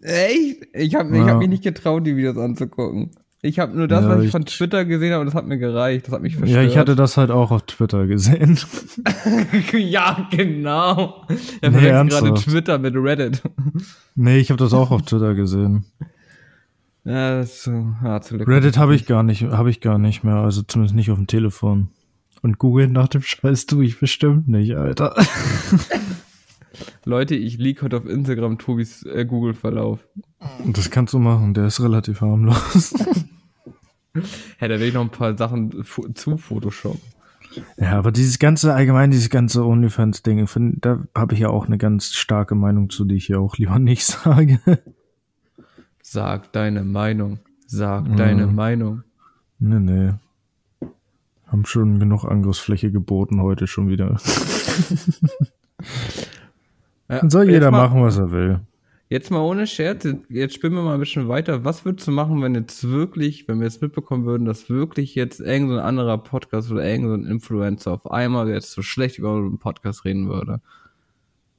Echt? 0.00 0.62
Ich 0.72 0.94
habe 0.94 1.10
ich 1.16 1.24
Ja. 1.24 1.26
hab 1.32 1.38
mich 1.38 1.48
nicht 1.48 1.62
getraut, 1.64 2.06
die 2.06 2.16
Videos 2.16 2.36
anzugucken. 2.36 3.12
Ich 3.44 3.58
habe 3.58 3.76
nur 3.76 3.88
das, 3.88 4.04
Ja, 4.04 4.10
was 4.10 4.24
ich 4.24 4.30
von 4.30 4.44
Twitter 4.44 4.84
gesehen 4.84 5.10
habe, 5.12 5.22
und 5.22 5.26
das 5.26 5.34
hat 5.34 5.46
mir 5.48 5.58
gereicht. 5.58 6.06
Das 6.06 6.14
hat 6.14 6.22
mich 6.22 6.36
verstört. 6.36 6.62
Ja, 6.62 6.68
ich 6.68 6.78
hatte 6.78 6.94
das 6.94 7.16
halt 7.16 7.32
auch 7.32 7.50
auf 7.50 7.62
Twitter 7.62 8.06
gesehen. 8.06 8.56
ja, 9.72 10.28
genau. 10.30 11.26
Er 11.60 11.70
Nee, 11.70 11.78
verwechselt 11.80 12.24
gerade. 12.24 12.40
Twitter 12.40 12.78
mit 12.78 12.94
Reddit. 12.94 13.42
nee, 14.14 14.38
ich 14.38 14.50
habe 14.50 14.58
das 14.58 14.72
auch 14.72 14.92
auf 14.92 15.02
Twitter 15.02 15.34
gesehen. 15.34 15.84
Ja, 17.04 17.38
das 17.38 17.66
ist 17.66 17.66
ja, 17.66 18.20
zum 18.20 18.36
Glück. 18.38 18.48
Reddit 18.48 18.78
habe 18.78 18.94
ich 18.94 19.06
gar 19.06 19.24
nicht, 19.24 19.42
habe 19.42 19.70
ich 19.70 19.80
gar 19.80 19.98
nicht 19.98 20.22
mehr, 20.22 20.36
also 20.36 20.62
zumindest 20.62 20.94
nicht 20.94 21.10
auf 21.10 21.18
dem 21.18 21.26
Telefon. 21.26 21.88
Und 22.42 22.58
Google 22.58 22.86
nach 22.88 23.08
dem 23.08 23.22
Scheiß 23.22 23.66
tue 23.66 23.84
ich 23.84 23.98
bestimmt 23.98 24.46
nicht, 24.46 24.76
Alter. 24.76 25.16
Leute, 27.04 27.34
ich 27.34 27.58
leak 27.58 27.82
heute 27.82 27.96
auf 27.98 28.06
Instagram 28.06 28.58
Tobis 28.58 29.04
äh, 29.04 29.24
Google-Verlauf. 29.24 30.00
Das 30.66 30.90
kannst 30.90 31.14
du 31.14 31.18
machen, 31.18 31.54
der 31.54 31.66
ist 31.66 31.80
relativ 31.80 32.20
harmlos. 32.20 32.94
Hä, 34.58 34.68
da 34.68 34.78
will 34.78 34.88
ich 34.88 34.94
noch 34.94 35.02
ein 35.02 35.10
paar 35.10 35.36
Sachen 35.36 35.84
zu 36.14 36.36
Photoshop. 36.36 36.98
ja, 37.78 37.98
aber 37.98 38.12
dieses 38.12 38.38
ganze, 38.38 38.74
allgemein 38.74 39.10
dieses 39.10 39.30
ganze 39.30 39.64
OnlyFans-Ding, 39.64 40.46
da 40.80 41.02
habe 41.16 41.34
ich 41.34 41.40
ja 41.40 41.48
auch 41.48 41.66
eine 41.66 41.78
ganz 41.78 42.12
starke 42.12 42.54
Meinung 42.54 42.90
zu, 42.90 43.04
die 43.04 43.14
ich 43.16 43.26
hier 43.26 43.40
auch 43.40 43.56
lieber 43.56 43.78
nicht 43.80 44.04
sage. 44.04 44.58
Sag 46.02 46.52
deine 46.52 46.82
Meinung. 46.84 47.38
Sag 47.66 48.06
Mhm. 48.06 48.16
deine 48.16 48.46
Meinung. 48.46 49.02
nee, 49.58 49.78
nee. 49.78 50.12
Haben 51.46 51.64
schon 51.66 51.98
genug 52.00 52.24
Angriffsfläche 52.24 52.90
geboten 52.90 53.40
heute 53.42 53.66
schon 53.66 53.88
wieder. 53.88 54.18
Dann 57.20 57.30
soll 57.30 57.50
jeder 57.50 57.70
mal, 57.70 57.88
machen, 57.88 58.02
was 58.02 58.18
er 58.18 58.30
will. 58.30 58.60
Jetzt 59.08 59.30
mal 59.30 59.40
ohne 59.40 59.66
Scherz, 59.66 60.08
jetzt 60.30 60.54
spinnen 60.54 60.74
wir 60.74 60.82
mal 60.82 60.94
ein 60.94 61.00
bisschen 61.00 61.28
weiter. 61.28 61.64
Was 61.66 61.84
würdest 61.84 62.08
du 62.08 62.12
machen, 62.12 62.40
wenn 62.40 62.54
jetzt 62.54 62.88
wirklich, 62.88 63.46
wenn 63.46 63.58
wir 63.58 63.66
jetzt 63.66 63.82
mitbekommen 63.82 64.24
würden, 64.24 64.46
dass 64.46 64.70
wirklich 64.70 65.14
jetzt 65.14 65.40
irgend 65.40 65.68
so 65.68 65.76
ein 65.76 65.84
anderer 65.84 66.16
Podcast 66.16 66.70
oder 66.70 66.82
irgend 66.82 67.08
so 67.08 67.14
ein 67.14 67.26
Influencer 67.26 67.92
auf 67.92 68.10
einmal 68.10 68.48
jetzt 68.48 68.72
so 68.72 68.80
schlecht 68.80 69.18
über 69.18 69.34
einen 69.34 69.58
Podcast 69.58 70.06
reden 70.06 70.28
würde? 70.28 70.62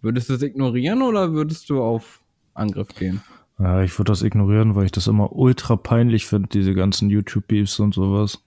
Würdest 0.02 0.30
du 0.30 0.34
es 0.34 0.42
ignorieren 0.42 1.04
oder 1.04 1.34
würdest 1.34 1.70
du 1.70 1.82
auf 1.82 2.24
Angriff 2.56 2.90
gehen? 2.96 3.22
Ja, 3.60 3.84
ich 3.84 3.98
würde 4.00 4.12
das 4.12 4.24
ignorieren, 4.24 4.74
weil 4.74 4.86
ich 4.86 4.92
das 4.92 5.06
immer 5.06 5.34
ultra 5.34 5.76
peinlich 5.76 6.26
finde, 6.26 6.50
diese 6.50 6.74
ganzen 6.74 7.12
YouTube-Beefs 7.12 7.80
und 7.80 7.94
sowas. 7.94 8.44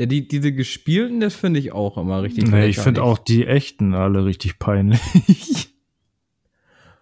Ja, 0.00 0.06
die, 0.06 0.26
diese 0.26 0.50
gespielten, 0.54 1.20
das 1.20 1.34
finde 1.34 1.60
ich 1.60 1.72
auch 1.72 1.98
immer 1.98 2.22
richtig 2.22 2.50
Nee, 2.50 2.68
ich 2.68 2.78
finde 2.78 3.02
auch 3.02 3.18
die 3.18 3.46
echten 3.46 3.92
alle 3.92 4.24
richtig 4.24 4.58
peinlich. 4.58 5.00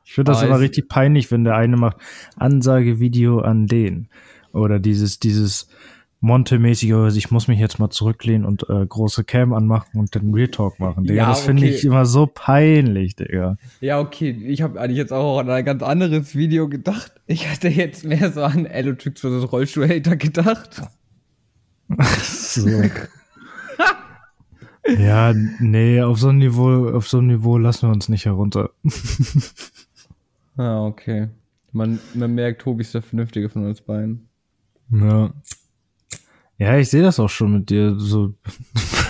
Ich 0.04 0.14
finde 0.14 0.32
das 0.32 0.38
Aber 0.38 0.48
immer 0.48 0.60
richtig 0.60 0.88
peinlich, 0.88 1.30
wenn 1.30 1.44
der 1.44 1.54
eine 1.54 1.76
macht 1.76 1.98
Ansagevideo 2.36 3.40
an 3.40 3.66
den. 3.66 4.08
Oder 4.54 4.80
dieses, 4.80 5.20
dieses 5.20 5.68
Monte-mäßige, 6.20 6.94
also 6.94 7.18
ich 7.18 7.30
muss 7.30 7.46
mich 7.46 7.60
jetzt 7.60 7.78
mal 7.78 7.90
zurücklehnen 7.90 8.44
und 8.46 8.68
äh, 8.68 8.86
große 8.86 9.22
Cam 9.22 9.52
anmachen 9.52 10.00
und 10.00 10.14
den 10.14 10.34
Real 10.34 10.48
Talk 10.48 10.80
machen. 10.80 11.04
Digga, 11.04 11.14
Ja, 11.14 11.28
das 11.28 11.42
finde 11.42 11.62
okay. 11.62 11.74
ich 11.74 11.84
immer 11.84 12.06
so 12.06 12.26
peinlich, 12.26 13.16
Digga. 13.16 13.58
Ja, 13.80 14.00
okay. 14.00 14.30
Ich 14.46 14.62
habe 14.62 14.80
eigentlich 14.80 14.96
jetzt 14.96 15.12
auch 15.12 15.38
an 15.38 15.50
ein 15.50 15.64
ganz 15.64 15.82
anderes 15.82 16.34
Video 16.34 16.68
gedacht. 16.68 17.12
Ich 17.26 17.48
hatte 17.48 17.68
jetzt 17.68 18.04
mehr 18.04 18.32
so 18.32 18.42
an 18.42 18.66
Allotrix 18.66 19.20
vs. 19.20 19.52
Rollstuhl-Hater 19.52 20.16
gedacht. 20.16 20.82
So. 22.22 22.68
ja, 24.86 25.32
nee, 25.60 26.02
auf 26.02 26.18
so 26.18 26.28
einem 26.28 26.38
Niveau, 26.38 26.90
auf 26.90 27.08
so 27.08 27.18
einem 27.18 27.28
Niveau 27.28 27.58
lassen 27.58 27.88
wir 27.88 27.92
uns 27.92 28.08
nicht 28.08 28.26
herunter. 28.26 28.70
Ah, 30.60 30.84
okay. 30.84 31.28
Man, 31.70 32.00
man 32.14 32.34
merkt, 32.34 32.62
Tobi 32.62 32.80
ist 32.80 32.92
der 32.92 33.02
Vernünftige 33.02 33.48
von 33.48 33.64
uns 33.64 33.80
beiden. 33.80 34.28
Ja. 34.90 35.32
Ja, 36.58 36.76
ich 36.76 36.90
sehe 36.90 37.02
das 37.02 37.20
auch 37.20 37.28
schon 37.28 37.52
mit 37.52 37.70
dir. 37.70 37.94
So 37.98 38.34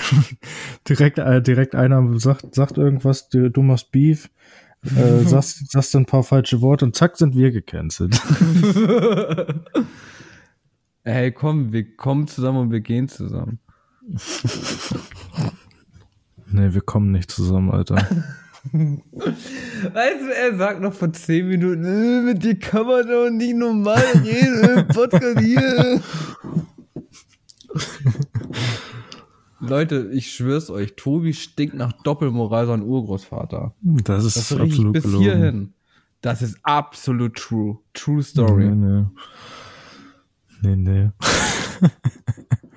direkt, 0.88 1.18
äh, 1.18 1.40
direkt 1.40 1.74
einer 1.74 2.18
sagt, 2.20 2.54
sagt 2.54 2.76
irgendwas, 2.76 3.30
du, 3.30 3.50
du 3.50 3.62
machst 3.62 3.90
Beef, 3.90 4.28
äh, 4.84 5.24
sagst, 5.24 5.70
sagst 5.70 5.96
ein 5.96 6.04
paar 6.04 6.22
falsche 6.22 6.60
Worte 6.60 6.84
und 6.84 6.94
zack 6.94 7.16
sind 7.16 7.34
wir 7.34 7.50
gecancelt. 7.50 8.20
Hey, 11.10 11.32
komm, 11.32 11.72
wir 11.72 11.96
kommen 11.96 12.28
zusammen 12.28 12.58
und 12.58 12.70
wir 12.70 12.80
gehen 12.80 13.08
zusammen. 13.08 13.60
nee, 16.52 16.74
wir 16.74 16.82
kommen 16.82 17.12
nicht 17.12 17.30
zusammen, 17.30 17.70
Alter. 17.70 17.94
Weißt 17.94 20.20
du, 20.20 20.34
er 20.36 20.54
sagt 20.58 20.82
noch 20.82 20.92
vor 20.92 21.10
10 21.10 21.48
Minuten, 21.48 21.84
äh, 21.86 22.20
mit 22.20 22.44
dir 22.44 22.58
kann 22.58 22.86
man 22.86 23.08
doch 23.08 23.30
nicht 23.30 23.56
normal 23.56 24.02
reden, 24.22 24.80
im 24.80 24.88
Podcast 24.88 25.40
hier. 25.40 26.02
Leute, 29.60 30.10
ich 30.12 30.30
schwör's 30.34 30.68
euch, 30.68 30.94
Tobi 30.94 31.32
stinkt 31.32 31.74
nach 31.74 31.92
Doppelmoral 32.02 32.66
sein 32.66 32.82
Urgroßvater. 32.82 33.74
Das 33.80 34.26
ist 34.26 34.36
Das 34.36 34.52
absolut 34.52 34.92
bis 34.92 35.04
gelogen. 35.04 35.22
hierhin. 35.24 35.72
Das 36.20 36.42
ist 36.42 36.58
absolut 36.64 37.34
true. 37.36 37.78
True 37.94 38.22
Story. 38.22 38.68
Nee, 38.68 38.74
nee. 38.74 39.06
Nee, 40.62 40.76
nee. 40.76 41.10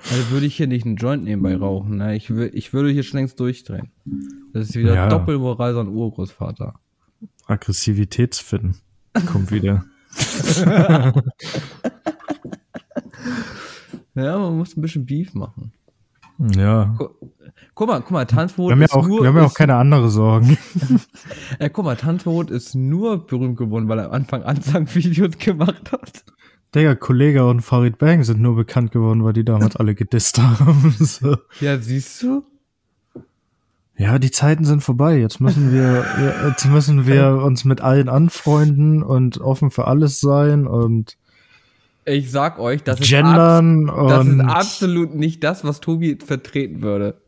Also 0.09 0.31
würde 0.31 0.45
ich 0.47 0.55
hier 0.57 0.67
nicht 0.67 0.85
einen 0.85 0.95
Joint 0.97 1.23
nebenbei 1.23 1.55
rauchen. 1.55 1.97
Ne? 1.97 2.15
Ich, 2.17 2.29
ich 2.29 2.73
würde 2.73 2.89
hier 2.89 3.03
schon 3.03 3.19
längst 3.19 3.39
durchdrehen. 3.39 3.91
Das 4.51 4.67
ist 4.69 4.75
wieder 4.75 4.95
Ja. 4.95 5.07
Doppelmoral 5.07 5.73
sein 5.75 5.87
Urgroßvater. 5.87 6.73
Aggressivitätsfin 7.45 8.75
kommt 9.31 9.51
wieder. 9.51 9.85
Ja, 14.13 14.37
man 14.37 14.57
muss 14.57 14.75
ein 14.75 14.81
bisschen 14.81 15.05
Beef 15.05 15.33
machen. 15.33 15.71
Ja. 16.55 16.95
Gu- 16.97 17.09
Guck 17.75 17.87
mal, 17.87 18.01
guck 18.01 18.11
mal, 18.11 18.19
Wir 18.21 18.27
Tanzverbot 18.27 18.71
haben 18.71 18.79
ja 18.79 18.85
ist 18.85 18.93
auch, 18.93 19.07
nur, 19.07 19.21
wir 19.21 19.29
haben 19.29 19.37
ja 19.37 19.43
auch 19.43 19.47
ist, 19.47 19.55
keine 19.55 19.75
andere 19.75 20.09
Sorgen. 20.09 20.57
äh, 21.59 21.69
guck 21.69 21.85
mal, 21.85 21.95
Tanzverbot 21.95 22.49
ist 22.51 22.75
nur 22.75 23.25
berühmt 23.25 23.57
geworden, 23.57 23.87
weil 23.87 23.99
er 23.99 24.05
am 24.07 24.11
Anfang 24.11 24.43
Ansagvideos 24.43 25.37
gemacht 25.37 25.91
hat. 25.91 26.23
Digga, 26.73 26.95
Kollege 26.95 27.45
und 27.45 27.61
Farid 27.61 27.97
Bang 27.97 28.23
sind 28.23 28.39
nur 28.41 28.55
bekannt 28.55 28.91
geworden, 28.91 29.23
weil 29.23 29.33
die 29.33 29.43
damals 29.43 29.75
alle 29.77 29.95
gedisst 29.95 30.39
haben. 30.39 30.95
So. 30.99 31.37
Ja, 31.59 31.77
siehst 31.77 32.23
du? 32.23 32.43
Ja, 33.97 34.17
die 34.17 34.31
Zeiten 34.31 34.63
sind 34.65 34.81
vorbei. 34.81 35.17
Jetzt 35.17 35.41
müssen 35.41 35.73
wir, 35.73 36.05
jetzt 36.47 36.65
müssen 36.65 37.05
wir 37.05 37.43
uns 37.43 37.65
mit 37.65 37.81
allen 37.81 38.09
anfreunden 38.09 39.03
und 39.03 39.39
offen 39.39 39.69
für 39.69 39.85
alles 39.85 40.19
sein 40.19 40.65
und 40.65 41.17
Ich 42.05 42.31
sag 42.31 42.57
euch, 42.57 42.83
das 42.83 42.99
ist, 42.99 43.11
das 43.11 44.27
ist 44.27 44.39
absolut 44.39 45.13
nicht 45.13 45.43
das, 45.43 45.63
was 45.63 45.81
Tobi 45.81 46.17
vertreten 46.25 46.81
würde. 46.81 47.21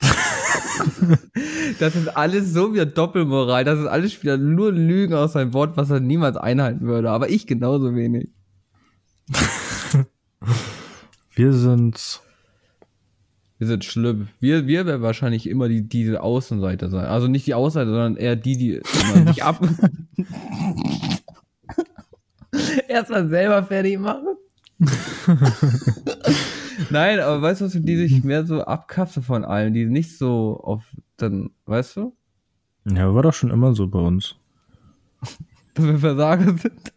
das 1.78 1.96
ist 1.96 2.16
alles 2.16 2.52
so 2.52 2.72
wieder 2.72 2.86
Doppelmoral. 2.86 3.64
Das 3.64 3.78
ist 3.78 3.86
alles 3.86 4.22
wieder 4.22 4.38
nur 4.38 4.72
Lügen 4.72 5.14
aus 5.14 5.32
seinem 5.32 5.52
Wort, 5.52 5.76
was 5.76 5.90
er 5.90 6.00
niemals 6.00 6.36
einhalten 6.36 6.86
würde. 6.86 7.10
Aber 7.10 7.28
ich 7.28 7.46
genauso 7.46 7.94
wenig. 7.94 8.30
wir 11.34 11.52
sind, 11.52 12.20
Wir 13.58 13.66
sind 13.66 13.84
schlimm. 13.84 14.28
Wir, 14.40 14.66
wir 14.66 14.86
werden 14.86 15.02
wahrscheinlich 15.02 15.46
immer 15.46 15.68
die, 15.68 15.86
diese 15.86 16.22
Außenseiter 16.22 16.88
sein. 16.88 17.04
Also 17.04 17.28
nicht 17.28 17.46
die 17.46 17.52
Außenseiter, 17.54 17.90
sondern 17.90 18.16
eher 18.16 18.34
die, 18.34 18.56
die 18.56 18.74
immer 18.74 19.26
sich 19.32 19.44
ab. 19.44 19.60
Erstmal 22.88 23.28
selber 23.28 23.62
fertig 23.62 23.98
machen. 23.98 24.36
Nein, 26.90 27.20
aber 27.20 27.42
weißt 27.42 27.60
du, 27.60 27.66
was, 27.66 27.72
die 27.74 27.96
sich 27.96 28.24
mehr 28.24 28.46
so 28.46 28.62
abkapseln 28.62 29.22
von 29.24 29.44
allen, 29.44 29.74
die 29.74 29.84
nicht 29.84 30.16
so 30.16 30.58
auf, 30.62 30.82
dann, 31.18 31.50
weißt 31.66 31.96
du, 31.96 32.16
ja, 32.86 33.14
war 33.14 33.22
doch 33.22 33.34
schon 33.34 33.50
immer 33.50 33.74
so 33.74 33.88
bei 33.88 33.98
uns. 33.98 34.36
Dass 35.74 35.84
wir 35.84 35.98
Versager 35.98 36.56
sind. 36.56 36.92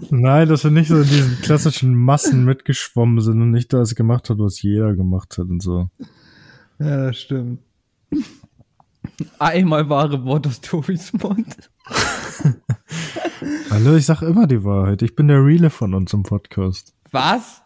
Nein, 0.10 0.48
dass 0.48 0.64
wir 0.64 0.70
nicht 0.70 0.88
so 0.88 0.96
in 0.96 1.08
diesen 1.08 1.40
klassischen 1.42 1.94
Massen 1.94 2.44
mitgeschwommen 2.44 3.20
sind 3.20 3.40
und 3.42 3.50
nicht 3.50 3.72
das 3.72 3.94
gemacht 3.94 4.30
hat, 4.30 4.38
was 4.38 4.62
jeder 4.62 4.94
gemacht 4.94 5.38
hat 5.38 5.48
und 5.48 5.62
so. 5.62 5.90
Ja, 6.78 7.06
das 7.06 7.18
stimmt. 7.18 7.60
Einmal 9.38 9.88
wahre 9.88 10.24
Wort 10.24 10.46
aus 10.46 10.60
Tobis 10.60 11.12
Mund. 11.12 11.70
Hallo, 13.70 13.96
ich 13.96 14.06
sag 14.06 14.22
immer 14.22 14.46
die 14.46 14.64
Wahrheit. 14.64 15.02
Ich 15.02 15.14
bin 15.14 15.28
der 15.28 15.44
Reale 15.44 15.70
von 15.70 15.94
uns 15.94 16.12
im 16.12 16.22
Podcast. 16.22 16.94
Was? 17.10 17.62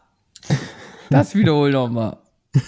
Das 1.11 1.35
wiederhol 1.35 1.73
noch 1.73 1.89
mal. 1.91 2.19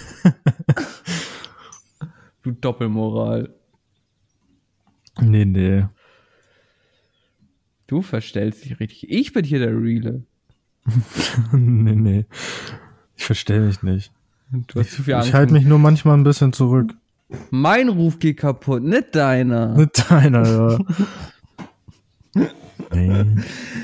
du 2.43 2.51
Doppelmoral. 2.51 3.53
Nee, 5.23 5.45
nee. 5.45 5.85
Du 7.87 8.01
verstellst 8.01 8.65
dich 8.65 8.79
richtig. 8.79 9.09
Ich 9.09 9.33
bin 9.33 9.43
hier 9.45 9.59
der 9.59 9.69
Reale. 9.69 10.23
nee, 11.51 11.95
nee. 11.95 12.25
Ich 13.15 13.25
verstehe 13.25 13.59
mich 13.59 13.83
nicht. 13.83 14.11
Du 14.67 14.79
hast 14.79 14.91
zu 14.91 15.03
viel 15.03 15.15
Angst. 15.15 15.29
Ich 15.29 15.33
halte 15.33 15.53
mich 15.53 15.65
nur 15.65 15.79
manchmal 15.79 16.17
ein 16.17 16.23
bisschen 16.23 16.53
zurück. 16.53 16.93
mein 17.49 17.89
Ruf 17.89 18.19
geht 18.19 18.37
kaputt, 18.37 18.83
nicht 18.83 19.15
deiner. 19.15 19.75
Mit 19.77 20.09
deiner, 20.09 20.79
ja. 22.35 22.47
nee. 22.93 23.25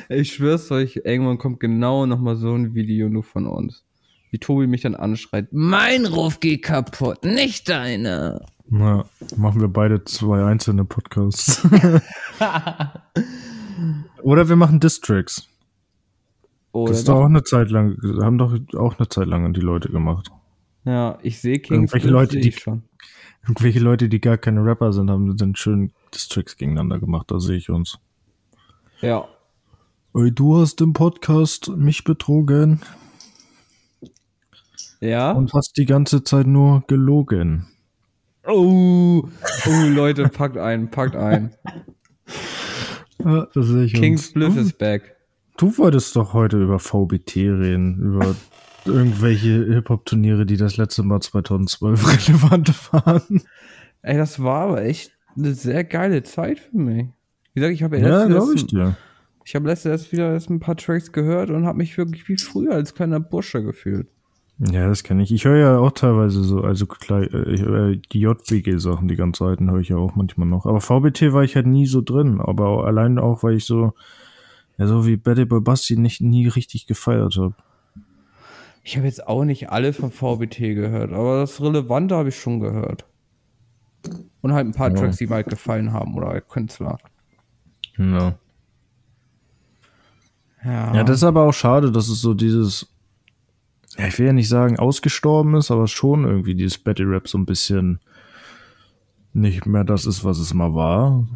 Ich 0.09 0.33
schwör's 0.33 0.69
euch, 0.71 1.01
irgendwann 1.03 1.37
kommt 1.37 1.59
genau 1.59 2.05
noch 2.05 2.19
mal 2.19 2.35
so 2.35 2.53
ein 2.53 2.75
Video 2.75 3.09
nur 3.09 3.23
von 3.23 3.47
uns. 3.47 3.83
Wie 4.31 4.37
Tobi 4.37 4.67
mich 4.67 4.81
dann 4.81 4.95
anschreit. 4.95 5.47
Mein 5.51 6.05
Ruf 6.05 6.39
geht 6.39 6.63
kaputt, 6.63 7.25
nicht 7.25 7.69
deiner. 7.69 8.45
Na, 8.71 9.05
machen 9.35 9.61
wir 9.61 9.67
beide 9.67 10.03
zwei 10.03 10.43
einzelne 10.45 10.85
Podcasts. 10.85 11.67
Oder 14.21 14.47
wir 14.49 14.55
machen 14.55 14.79
Districts. 14.79 15.47
Oder 16.71 16.91
Das 16.91 16.99
ist 16.99 17.07
doch 17.07 17.15
auch 17.21 17.25
eine 17.25 17.43
Zeit 17.43 17.71
lang, 17.71 17.97
haben 18.21 18.37
doch 18.37 18.53
auch 18.77 18.99
eine 18.99 19.09
Zeit 19.09 19.27
lang 19.27 19.51
die 19.53 19.61
Leute 19.61 19.89
gemacht. 19.89 20.29
ja, 20.85 21.17
ich 21.23 21.39
sehe 21.39 21.59
Kings 21.59 21.91
Irgendwelche 21.93 22.09
Leute, 22.09 22.39
die- 22.39 22.51
schon. 22.51 22.83
Irgendwelche 23.43 23.79
Leute, 23.79 24.09
die 24.09 24.19
gar 24.19 24.37
keine 24.37 24.63
Rapper 24.63 24.91
sind, 24.93 25.09
haben 25.09 25.35
dann 25.37 25.55
schön 25.55 25.91
Districts 26.13 26.57
gegeneinander 26.57 26.99
gemacht, 26.99 27.31
da 27.31 27.39
sehe 27.39 27.55
ich 27.57 27.69
uns. 27.69 27.97
Ja. 29.01 29.27
Ey, 30.13 30.31
du 30.31 30.57
hast 30.59 30.81
im 30.81 30.91
Podcast 30.93 31.69
mich 31.69 32.03
betrogen 32.03 32.81
Ja? 34.99 35.31
und 35.31 35.53
hast 35.53 35.77
die 35.77 35.85
ganze 35.85 36.23
Zeit 36.23 36.45
nur 36.47 36.83
gelogen. 36.87 37.67
Oh, 38.45 39.23
oh, 39.67 39.83
Leute, 39.87 40.27
packt 40.29 40.57
ein, 40.57 40.89
packt 40.89 41.15
ein. 41.15 41.53
Ja, 43.23 43.47
das 43.53 43.67
sehe 43.67 43.83
ich 43.83 43.93
King's 43.93 44.27
uns. 44.27 44.33
Bliss 44.33 44.55
is 44.55 44.73
back. 44.73 45.15
Du 45.57 45.77
wolltest 45.77 46.15
doch 46.15 46.33
heute 46.33 46.61
über 46.61 46.79
VBT 46.79 47.35
reden, 47.35 47.99
über 47.99 48.35
irgendwelche 48.85 49.65
Hip-Hop-Turniere, 49.73 50.45
die 50.45 50.55
das 50.57 50.77
letzte 50.77 51.03
Mal 51.03 51.19
2012 51.21 52.07
relevant 52.29 52.93
waren. 52.93 53.41
Ey, 54.01 54.17
das 54.17 54.41
war 54.41 54.69
aber 54.69 54.83
echt 54.83 55.11
eine 55.35 55.53
sehr 55.53 55.83
geile 55.83 56.23
Zeit 56.23 56.59
für 56.59 56.77
mich. 56.77 57.07
Wie 57.53 57.59
gesagt, 57.59 57.73
ich 57.73 57.83
habe 57.83 57.99
ja, 57.99 58.25
glaube 58.25 58.53
ich 58.53 58.61
erst- 58.61 58.71
dir. 58.71 58.95
ich 59.43 59.53
habe 59.55 59.67
letztens 59.67 60.01
erst 60.01 60.11
wieder 60.13 60.31
erst 60.31 60.49
ein 60.49 60.61
paar 60.61 60.77
Tracks 60.77 61.11
gehört 61.11 61.49
und 61.49 61.65
habe 61.65 61.77
mich 61.77 61.97
wirklich 61.97 62.27
wie 62.29 62.37
früher 62.37 62.71
als 62.73 62.93
kleiner 62.95 63.19
Bursche 63.19 63.61
gefühlt. 63.61 64.07
Ja, 64.59 64.87
das 64.89 65.03
kenne 65.03 65.23
ich. 65.23 65.31
Ich 65.31 65.45
höre 65.45 65.57
ja 65.57 65.77
auch 65.77 65.91
teilweise 65.91 66.43
so, 66.43 66.61
also 66.61 66.85
klar, 66.85 67.21
äh, 67.21 67.97
die 68.11 68.19
JBG-Sachen, 68.19 69.07
die 69.07 69.15
ganzen 69.15 69.45
alten 69.45 69.71
höre 69.71 69.79
ich 69.79 69.87
ja 69.89 69.95
auch 69.95 70.15
manchmal 70.15 70.47
noch. 70.47 70.65
Aber 70.65 70.81
VBT 70.81 71.31
war 71.31 71.43
ich 71.43 71.55
halt 71.55 71.65
nie 71.65 71.85
so 71.85 72.01
drin. 72.01 72.41
Aber 72.41 72.67
auch, 72.67 72.83
allein 72.83 73.19
auch, 73.19 73.41
weil 73.41 73.55
ich 73.55 73.65
so, 73.65 73.93
ja, 74.77 74.85
so 74.85 75.05
wie 75.07 75.15
Betty 75.15 75.45
Boy 75.45 75.61
Basti 75.61 75.95
nicht 75.97 76.19
nie 76.19 76.47
richtig 76.47 76.87
gefeiert 76.87 77.37
habe. 77.37 77.55
Ich 78.83 78.97
habe 78.97 79.07
jetzt 79.07 79.27
auch 79.27 79.45
nicht 79.45 79.69
alle 79.69 79.93
von 79.93 80.11
VBT 80.11 80.75
gehört, 80.75 81.13
aber 81.13 81.39
das 81.41 81.61
Relevante 81.61 82.15
habe 82.15 82.29
ich 82.29 82.39
schon 82.39 82.59
gehört. 82.59 83.05
Und 84.41 84.53
halt 84.53 84.67
ein 84.67 84.73
paar 84.73 84.89
Ja. 84.89 84.95
Tracks, 84.95 85.17
die 85.17 85.27
mir 85.27 85.35
halt 85.35 85.47
gefallen 85.47 85.93
haben 85.93 86.15
oder 86.15 86.39
Künstler. 86.41 86.97
Ja. 87.97 88.35
Ja, 90.65 90.95
Ja, 90.95 91.03
das 91.05 91.17
ist 91.17 91.23
aber 91.23 91.43
auch 91.43 91.53
schade, 91.53 91.91
dass 91.91 92.09
es 92.09 92.21
so 92.21 92.33
dieses, 92.33 92.87
ja, 93.99 94.07
ich 94.07 94.17
will 94.17 94.27
ja 94.27 94.33
nicht 94.33 94.47
sagen 94.47 94.79
ausgestorben 94.79 95.55
ist, 95.55 95.71
aber 95.71 95.87
schon 95.87 96.23
irgendwie 96.23 96.55
dieses 96.55 96.77
Battle 96.77 97.09
Rap 97.09 97.27
so 97.27 97.37
ein 97.37 97.45
bisschen 97.45 97.99
nicht 99.33 99.65
mehr 99.65 99.83
das 99.83 100.05
ist, 100.05 100.23
was 100.23 100.39
es 100.39 100.53
mal 100.53 100.73
war. 100.73 101.27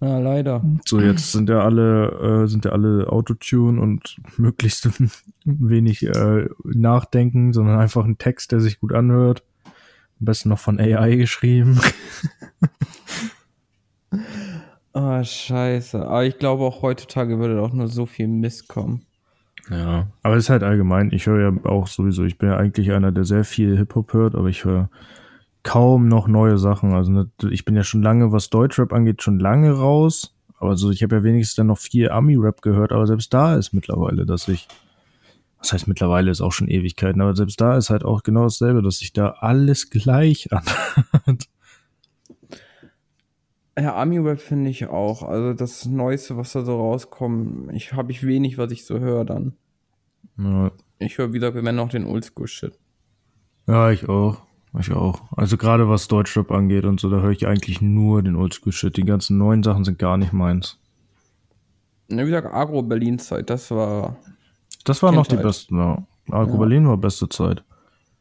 ja 0.00 0.18
leider. 0.18 0.64
So, 0.86 1.00
jetzt 1.00 1.32
sind 1.32 1.50
ja 1.50 1.60
alle, 1.60 2.44
äh, 2.44 2.48
sind 2.48 2.64
ja 2.64 2.72
alle 2.72 3.08
Autotune 3.12 3.80
und 3.80 4.16
möglichst 4.38 4.88
wenig 5.44 6.02
äh, 6.06 6.48
nachdenken, 6.64 7.52
sondern 7.52 7.78
einfach 7.78 8.04
ein 8.04 8.18
Text, 8.18 8.52
der 8.52 8.60
sich 8.60 8.80
gut 8.80 8.92
anhört. 8.94 9.44
Am 10.18 10.24
besten 10.24 10.48
noch 10.48 10.58
von 10.58 10.80
AI 10.80 11.16
geschrieben. 11.16 11.78
Ah, 14.92 15.22
scheiße. 15.22 16.06
Aber 16.06 16.24
ich 16.24 16.38
glaube 16.38 16.64
auch 16.64 16.80
heutzutage 16.80 17.38
würde 17.38 17.60
auch 17.60 17.74
nur 17.74 17.86
so 17.86 18.06
viel 18.06 18.28
Mist 18.28 18.66
kommen. 18.66 19.04
Ja, 19.70 20.06
aber 20.22 20.36
es 20.36 20.44
ist 20.44 20.50
halt 20.50 20.62
allgemein. 20.62 21.10
Ich 21.12 21.26
höre 21.26 21.50
ja 21.50 21.70
auch 21.70 21.86
sowieso, 21.88 22.24
ich 22.24 22.38
bin 22.38 22.50
ja 22.50 22.56
eigentlich 22.56 22.92
einer, 22.92 23.10
der 23.12 23.24
sehr 23.24 23.44
viel 23.44 23.76
Hip-Hop 23.76 24.12
hört, 24.12 24.34
aber 24.34 24.48
ich 24.48 24.64
höre 24.64 24.88
kaum 25.64 26.06
noch 26.06 26.28
neue 26.28 26.58
Sachen. 26.58 26.94
Also 26.94 27.10
ne, 27.10 27.30
ich 27.50 27.64
bin 27.64 27.74
ja 27.74 27.82
schon 27.82 28.02
lange, 28.02 28.30
was 28.30 28.50
Deutschrap 28.50 28.92
angeht, 28.92 29.22
schon 29.22 29.40
lange 29.40 29.72
raus. 29.72 30.34
Aber 30.58 30.76
so, 30.76 30.90
ich 30.90 31.02
habe 31.02 31.16
ja 31.16 31.22
wenigstens 31.24 31.56
dann 31.56 31.66
noch 31.66 31.78
viel 31.78 32.10
Ami-Rap 32.10 32.62
gehört, 32.62 32.92
aber 32.92 33.06
selbst 33.06 33.34
da 33.34 33.56
ist 33.56 33.72
mittlerweile, 33.72 34.24
dass 34.24 34.48
ich, 34.48 34.68
was 35.58 35.72
heißt 35.72 35.88
mittlerweile 35.88 36.30
ist 36.30 36.40
auch 36.40 36.52
schon 36.52 36.68
Ewigkeiten, 36.68 37.20
aber 37.20 37.34
selbst 37.34 37.60
da 37.60 37.76
ist 37.76 37.90
halt 37.90 38.04
auch 38.04 38.22
genau 38.22 38.44
dasselbe, 38.44 38.82
dass 38.82 38.98
sich 38.98 39.12
da 39.12 39.30
alles 39.40 39.90
gleich 39.90 40.48
anhört. 40.52 41.48
Ja, 43.78 43.94
Ami-Rap 43.96 44.40
finde 44.40 44.70
ich 44.70 44.86
auch. 44.86 45.22
Also 45.22 45.52
das 45.52 45.84
Neueste, 45.84 46.36
was 46.36 46.52
da 46.52 46.64
so 46.64 46.76
rauskommt, 46.80 47.72
ich 47.74 47.92
habe 47.92 48.10
ich 48.10 48.26
wenig, 48.26 48.56
was 48.56 48.72
ich 48.72 48.86
so 48.86 48.98
höre 48.98 49.24
dann. 49.24 49.54
Ja, 50.38 50.70
Ich 50.98 51.18
höre 51.18 51.32
wieder, 51.32 51.54
wenn 51.54 51.74
noch 51.74 51.90
den 51.90 52.06
Oldschool-Shit. 52.06 52.78
ja, 53.66 53.90
ich 53.90 54.08
auch. 54.08 54.42
Ich 54.78 54.92
auch. 54.92 55.22
Also 55.32 55.56
gerade 55.56 55.88
was 55.88 56.06
Deutschrap 56.08 56.50
angeht 56.50 56.84
und 56.84 57.00
so, 57.00 57.08
da 57.08 57.20
höre 57.20 57.30
ich 57.30 57.46
eigentlich 57.46 57.80
nur 57.80 58.22
den 58.22 58.36
Oldschool-Shit. 58.36 58.96
Die 58.96 59.04
ganzen 59.04 59.38
neuen 59.38 59.62
Sachen 59.62 59.84
sind 59.84 59.98
gar 59.98 60.16
nicht 60.18 60.32
meins. 60.34 60.78
Ja, 62.10 62.18
wie 62.18 62.26
gesagt, 62.30 62.52
Agro-Berlin-Zeit, 62.52 63.48
das 63.50 63.70
war. 63.70 64.16
Das 64.84 65.02
war 65.02 65.12
noch 65.12 65.26
die 65.26 65.36
besten, 65.36 65.78
ja. 65.78 66.06
Agro 66.30 66.66
Ja. 66.66 66.84
War 66.88 66.96
beste 66.96 67.28
Zeit. 67.28 67.64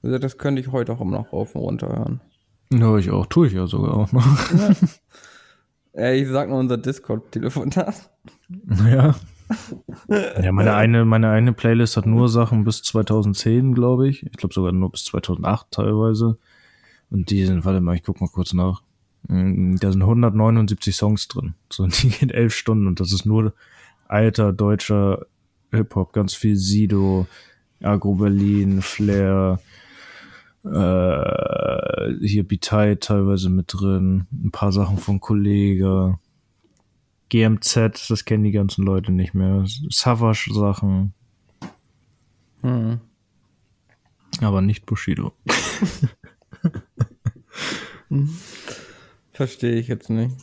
Gesagt, 0.01 0.23
das 0.23 0.37
könnte 0.37 0.61
ich 0.61 0.71
heute 0.71 0.93
auch 0.93 1.01
immer 1.01 1.17
noch 1.19 1.33
rauf 1.33 1.55
und 1.55 1.61
runter 1.61 1.87
hören. 1.89 2.21
Ja, 2.71 2.97
ich 2.97 3.11
auch. 3.11 3.25
Tue 3.25 3.47
ich 3.47 3.53
ja 3.53 3.67
sogar 3.67 3.93
auch 3.95 4.11
noch. 4.11 4.25
Ey, 5.95 6.23
ich 6.23 6.29
sag 6.29 6.49
nur 6.49 6.59
unser 6.59 6.77
Discord-Telefonat. 6.77 8.11
ja. 8.91 9.15
Ja, 10.41 10.51
meine 10.51 10.73
eine, 10.75 11.05
meine 11.05 11.29
eine 11.29 11.53
Playlist 11.53 11.97
hat 11.97 12.05
nur 12.05 12.27
Sachen 12.29 12.63
bis 12.63 12.81
2010, 12.81 13.73
glaube 13.73 14.09
ich. 14.09 14.23
Ich 14.25 14.33
glaube 14.33 14.53
sogar 14.53 14.71
nur 14.71 14.91
bis 14.91 15.05
2008 15.05 15.71
teilweise. 15.71 16.37
Und 17.09 17.29
die 17.29 17.45
sind, 17.45 17.63
warte 17.63 17.79
mal, 17.79 17.95
ich 17.95 18.03
guck 18.03 18.19
mal 18.19 18.27
kurz 18.27 18.53
nach. 18.53 18.81
Mm, 19.27 19.75
Da 19.75 19.91
sind 19.91 20.01
179 20.01 20.95
Songs 20.95 21.27
drin. 21.27 21.53
So, 21.71 21.83
und 21.83 22.03
die 22.03 22.09
gehen 22.09 22.29
elf 22.29 22.53
Stunden 22.53 22.87
und 22.87 22.99
das 22.99 23.13
ist 23.13 23.25
nur 23.25 23.53
alter 24.07 24.51
deutscher 24.51 25.25
Hip-Hop. 25.71 26.11
Ganz 26.11 26.33
viel 26.33 26.57
Sido, 26.57 27.27
Agro 27.81 28.15
Berlin, 28.15 28.81
Flair, 28.81 29.59
äh, 30.65 32.25
hier 32.25 32.47
Bitei 32.47 32.95
teilweise 32.95 33.49
mit 33.49 33.73
drin. 33.73 34.27
Ein 34.31 34.51
paar 34.51 34.71
Sachen 34.71 34.97
von 34.97 35.19
Kollege. 35.19 36.17
GMZ, 37.29 38.09
das 38.09 38.25
kennen 38.25 38.43
die 38.43 38.51
ganzen 38.51 38.85
Leute 38.85 39.11
nicht 39.11 39.33
mehr. 39.33 39.63
Savage 39.89 40.51
Sachen, 40.53 41.13
Hm. 42.61 42.99
aber 44.41 44.61
nicht 44.61 44.85
Bushido. 44.85 45.33
Verstehe 49.31 49.75
ich 49.75 49.87
jetzt 49.87 50.09
nicht. 50.09 50.35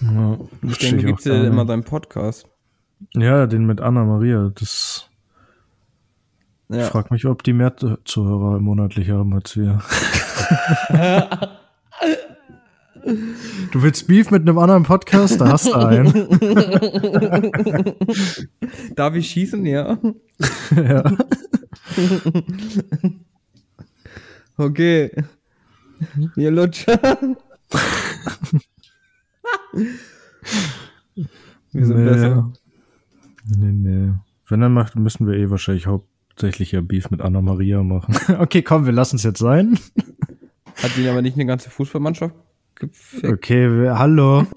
Ja, 0.00 0.38
denke, 0.80 1.04
gibst 1.04 1.26
gar 1.26 1.34
dir 1.36 1.46
immer 1.46 1.64
deinen 1.64 1.84
Podcast. 1.84 2.48
ja, 3.14 3.46
den 3.46 3.66
mit 3.66 3.80
Anna 3.80 4.04
Maria. 4.04 4.50
Das 4.54 5.08
Ja. 6.68 6.78
ich 6.84 6.84
frag 6.86 7.10
mich, 7.10 7.26
ob 7.26 7.42
die 7.42 7.52
mehr 7.52 7.76
Zu- 7.76 7.98
Zuhörer 8.04 8.58
monatlich 8.60 9.10
haben 9.10 9.34
als 9.34 9.56
wir. 9.56 9.80
du 13.72 13.82
willst 13.82 14.06
Beef 14.06 14.30
mit 14.30 14.42
einem 14.42 14.58
anderen 14.58 14.82
Podcast? 14.84 15.40
Da 15.40 15.48
hast 15.52 15.66
du 15.66 15.74
einen. 15.74 16.12
Darf 18.96 19.14
ich 19.14 19.28
schießen? 19.30 19.64
Ja. 19.66 19.98
ja. 20.76 21.04
Okay. 24.56 25.10
Ihr 26.36 26.50
Lutscher. 26.50 26.98
Wir 31.72 31.86
sind 31.86 32.04
Nee. 32.04 32.10
besser. 32.10 32.52
Nee, 33.58 33.72
nee. 33.72 34.12
Wenn 34.48 34.60
dann 34.60 34.72
macht, 34.72 34.96
müssen 34.96 35.26
wir 35.26 35.34
eh 35.34 35.50
wahrscheinlich 35.50 35.86
hauptsächlich 36.34 36.72
ja 36.72 36.80
Beef 36.80 37.10
mit 37.10 37.20
Anna 37.20 37.40
Maria 37.40 37.84
machen. 37.84 38.16
okay, 38.40 38.62
komm, 38.62 38.86
wir 38.86 38.92
lassen 38.92 39.14
es 39.16 39.22
jetzt 39.22 39.38
sein. 39.38 39.78
Hat 40.82 40.98
ihn 40.98 41.06
aber 41.08 41.22
nicht 41.22 41.36
eine 41.36 41.46
ganze 41.46 41.70
Fußballmannschaft 41.70 42.34
gefickt. 42.74 43.32
Okay, 43.32 43.70
wir, 43.70 43.96
hallo. 44.00 44.44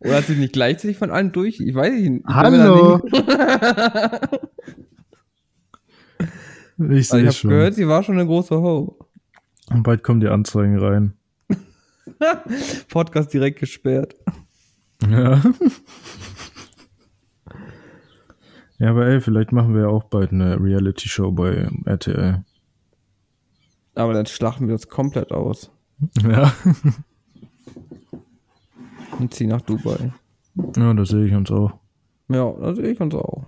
Oder 0.00 0.16
hat 0.16 0.26
sie 0.26 0.36
nicht 0.36 0.52
gleichzeitig 0.52 0.98
von 0.98 1.10
allen 1.10 1.32
durch? 1.32 1.58
Ich 1.58 1.74
weiß 1.74 1.92
nicht. 1.92 2.22
Ich 2.28 2.34
Hallo. 2.34 3.00
Ich 6.82 6.86
Also 6.86 6.94
ich 6.94 7.08
sehe 7.08 7.20
habe 7.24 7.32
schon. 7.32 7.50
gehört, 7.50 7.74
sie 7.74 7.86
war 7.88 8.02
schon 8.02 8.14
eine 8.14 8.24
große 8.24 8.54
Ho. 8.54 8.96
Und 9.68 9.82
bald 9.82 10.02
kommen 10.02 10.20
die 10.20 10.28
Anzeigen 10.28 10.78
rein. 10.78 11.12
Podcast 12.88 13.34
direkt 13.34 13.58
gesperrt. 13.58 14.16
Ja. 15.06 15.42
Ja, 18.80 18.90
aber 18.90 19.06
ey, 19.06 19.20
vielleicht 19.20 19.52
machen 19.52 19.74
wir 19.74 19.82
ja 19.82 19.88
auch 19.88 20.04
bald 20.04 20.32
eine 20.32 20.58
Reality-Show 20.58 21.32
bei 21.32 21.68
RTL. 21.84 22.42
Aber 23.94 24.14
dann 24.14 24.24
schlachten 24.24 24.68
wir 24.68 24.74
das 24.74 24.88
komplett 24.88 25.32
aus 25.32 25.70
Ja. 26.22 26.50
und 29.18 29.34
ziehen 29.34 29.50
nach 29.50 29.60
Dubai. 29.60 30.14
Ja, 30.76 30.94
da 30.94 31.04
sehe 31.04 31.26
ich 31.26 31.34
uns 31.34 31.50
auch. 31.50 31.72
Ja, 32.28 32.50
da 32.52 32.74
sehe 32.74 32.88
ich 32.88 33.00
uns 33.00 33.14
auch. 33.14 33.44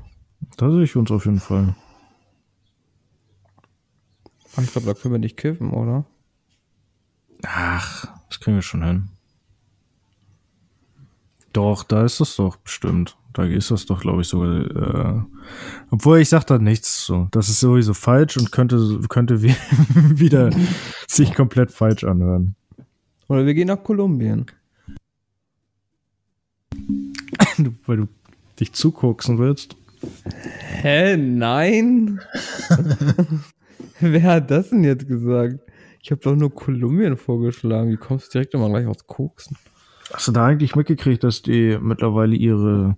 Da 0.58 0.70
sehe 0.70 0.82
ich 0.82 0.94
uns 0.96 1.10
auf 1.10 1.24
jeden 1.24 1.40
Fall. 1.40 1.74
Aber 4.52 4.62
ich 4.62 4.72
glaube, 4.72 4.86
da 4.86 4.92
können 4.92 5.14
wir 5.14 5.18
nicht 5.18 5.38
kiffen, 5.38 5.70
oder? 5.70 6.04
Ach, 7.42 8.06
das 8.28 8.38
kriegen 8.38 8.56
wir 8.56 8.62
schon 8.62 8.84
hin. 8.84 9.08
Doch, 11.54 11.84
da 11.84 12.04
ist 12.04 12.20
es 12.20 12.36
doch 12.36 12.56
bestimmt. 12.56 13.16
Da 13.32 13.44
ist 13.44 13.70
das 13.70 13.86
doch, 13.86 14.00
glaube 14.00 14.22
ich, 14.22 14.28
sogar. 14.28 14.60
Äh, 15.18 15.22
obwohl 15.90 16.18
ich 16.18 16.28
sag 16.28 16.44
da 16.46 16.58
nichts 16.58 17.06
so. 17.06 17.28
Das 17.30 17.48
ist 17.48 17.60
sowieso 17.60 17.94
falsch 17.94 18.36
und 18.36 18.52
könnte, 18.52 19.00
könnte 19.08 19.42
wie, 19.42 19.54
wieder 19.94 20.50
sich 21.08 21.34
komplett 21.34 21.70
falsch 21.70 22.04
anhören. 22.04 22.54
Oder 23.28 23.46
wir 23.46 23.54
gehen 23.54 23.68
nach 23.68 23.82
Kolumbien. 23.82 24.46
Du- 27.58 27.74
Weil 27.86 27.96
du 27.98 28.08
dich 28.60 28.72
zugucksen 28.72 29.38
willst. 29.38 29.76
Hä? 30.82 31.16
Nein? 31.16 32.20
Wer 34.00 34.22
hat 34.22 34.50
das 34.50 34.70
denn 34.70 34.84
jetzt 34.84 35.06
gesagt? 35.06 35.60
Ich 36.02 36.10
habe 36.10 36.20
doch 36.20 36.34
nur 36.34 36.52
Kolumbien 36.52 37.16
vorgeschlagen. 37.16 37.90
Wie 37.92 37.96
kommst 37.96 38.26
du 38.28 38.32
direkt 38.38 38.54
immer 38.54 38.68
gleich 38.68 38.86
aus 38.86 39.06
Koksen? 39.06 39.56
Hast 40.12 40.28
du 40.28 40.32
da 40.32 40.46
eigentlich 40.46 40.74
mitgekriegt, 40.74 41.22
dass 41.22 41.42
die 41.42 41.78
mittlerweile 41.80 42.34
ihre 42.34 42.96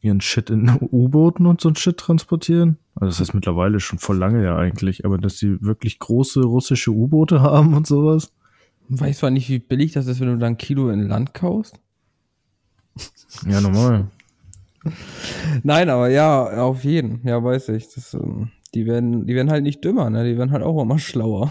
ihren 0.00 0.20
Shit 0.20 0.50
in 0.50 0.70
U-Booten 0.80 1.46
und 1.46 1.60
so 1.60 1.68
ein 1.68 1.76
Shit 1.76 1.98
transportieren? 1.98 2.78
Also 2.94 3.06
das 3.06 3.20
heißt 3.20 3.34
mittlerweile 3.34 3.80
schon 3.80 3.98
voll 3.98 4.18
lange 4.18 4.42
ja 4.44 4.56
eigentlich, 4.56 5.04
aber 5.04 5.18
dass 5.18 5.36
die 5.36 5.60
wirklich 5.62 5.98
große 5.98 6.42
russische 6.42 6.90
U-Boote 6.90 7.40
haben 7.42 7.74
und 7.74 7.86
sowas? 7.86 8.32
Weißt 8.88 9.20
zwar 9.20 9.30
nicht, 9.30 9.48
wie 9.48 9.60
billig 9.60 9.92
das 9.92 10.06
ist, 10.06 10.20
wenn 10.20 10.28
du 10.28 10.38
da 10.38 10.46
ein 10.46 10.58
Kilo 10.58 10.90
in 10.90 11.06
Land 11.06 11.32
kaufst. 11.32 11.80
Ja, 13.46 13.60
normal. 13.60 14.08
Nein, 15.62 15.88
aber 15.90 16.08
ja, 16.08 16.62
auf 16.62 16.84
jeden. 16.84 17.20
Ja, 17.24 17.42
weiß 17.42 17.68
ich. 17.70 17.88
Das, 17.94 18.14
ähm, 18.14 18.50
die, 18.74 18.86
werden, 18.86 19.26
die 19.26 19.34
werden 19.34 19.50
halt 19.50 19.62
nicht 19.62 19.84
dümmer, 19.84 20.10
ne? 20.10 20.24
Die 20.24 20.36
werden 20.36 20.50
halt 20.50 20.62
auch 20.62 20.82
immer 20.82 20.98
schlauer. 20.98 21.50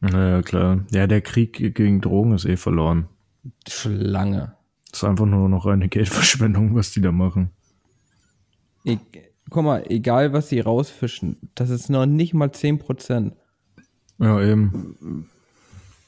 Naja, 0.00 0.42
klar. 0.42 0.84
Ja, 0.92 1.06
der 1.06 1.20
Krieg 1.20 1.74
gegen 1.74 2.00
Drogen 2.00 2.32
ist 2.32 2.44
eh 2.44 2.56
verloren. 2.56 3.08
Schlange. 3.68 4.54
Das 4.90 5.02
ist 5.02 5.08
einfach 5.08 5.26
nur 5.26 5.48
noch 5.48 5.66
eine 5.66 5.88
Geldverschwendung, 5.88 6.74
was 6.74 6.92
die 6.92 7.00
da 7.00 7.12
machen. 7.12 7.50
E 8.88 8.98
guck 9.50 9.64
mal, 9.64 9.84
egal 9.88 10.32
was 10.32 10.48
sie 10.48 10.60
rausfischen, 10.60 11.50
das 11.54 11.70
ist 11.70 11.88
noch 11.88 12.06
nicht 12.06 12.34
mal 12.34 12.48
10%. 12.48 13.32
Ja, 14.18 14.42
eben. 14.42 15.28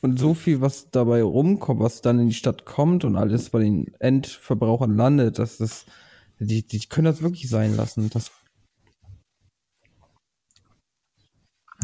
Und 0.02 0.18
so 0.18 0.34
viel, 0.34 0.60
was 0.60 0.90
dabei 0.90 1.22
rumkommt, 1.22 1.80
was 1.80 2.00
dann 2.00 2.18
in 2.18 2.28
die 2.28 2.34
Stadt 2.34 2.64
kommt 2.64 3.04
und 3.04 3.16
alles 3.16 3.50
bei 3.50 3.60
den 3.60 3.94
Endverbrauchern 3.98 4.96
landet, 4.96 5.38
das 5.38 5.60
ist, 5.60 5.86
die, 6.38 6.66
die 6.66 6.80
können 6.80 7.04
das 7.04 7.22
wirklich 7.22 7.48
sein 7.48 7.76
lassen. 7.76 8.10
Das 8.10 8.30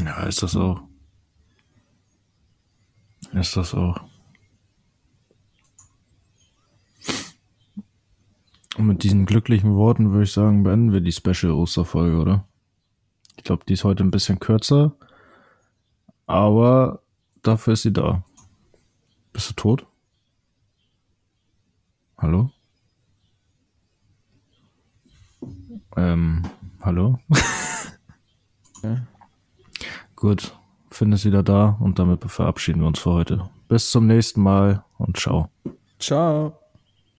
Ja, 0.01 0.25
ist 0.25 0.43
das 0.43 0.57
auch. 0.57 0.83
Ist 3.33 3.57
das 3.57 3.75
auch. 3.75 4.01
Und 8.77 8.87
mit 8.87 9.03
diesen 9.03 9.25
glücklichen 9.25 9.75
Worten 9.75 10.13
würde 10.13 10.25
ich 10.25 10.33
sagen, 10.33 10.63
beenden 10.63 10.93
wir 10.93 11.01
die 11.01 11.13
Special 11.13 11.53
Osterfolge, 11.53 12.19
oder? 12.19 12.45
Ich 13.37 13.45
glaube, 13.45 13.65
die 13.67 13.73
ist 13.75 13.85
heute 13.85 14.05
ein 14.05 14.11
bisschen 14.11 14.39
kürzer, 14.39 14.93
aber 16.27 17.01
dafür 17.43 17.73
ist 17.75 17.83
sie 17.83 17.93
da. 17.93 18.23
Bist 19.33 19.51
du 19.51 19.55
tot? 19.55 19.87
Hallo? 22.19 22.51
Ähm, 25.97 26.43
hallo? 26.81 27.19
Ja. 28.83 29.07
Gut, 30.17 30.55
findest 30.91 31.25
wieder 31.25 31.43
da 31.43 31.77
und 31.81 31.99
damit 31.99 32.25
verabschieden 32.31 32.81
wir 32.81 32.89
uns 32.89 32.99
für 32.99 33.13
heute. 33.13 33.51
Bis 33.69 33.91
zum 33.91 34.07
nächsten 34.07 34.43
Mal 34.43 34.85
und 34.99 35.19
ciao. 35.19 35.51
Ciao. 35.99 36.66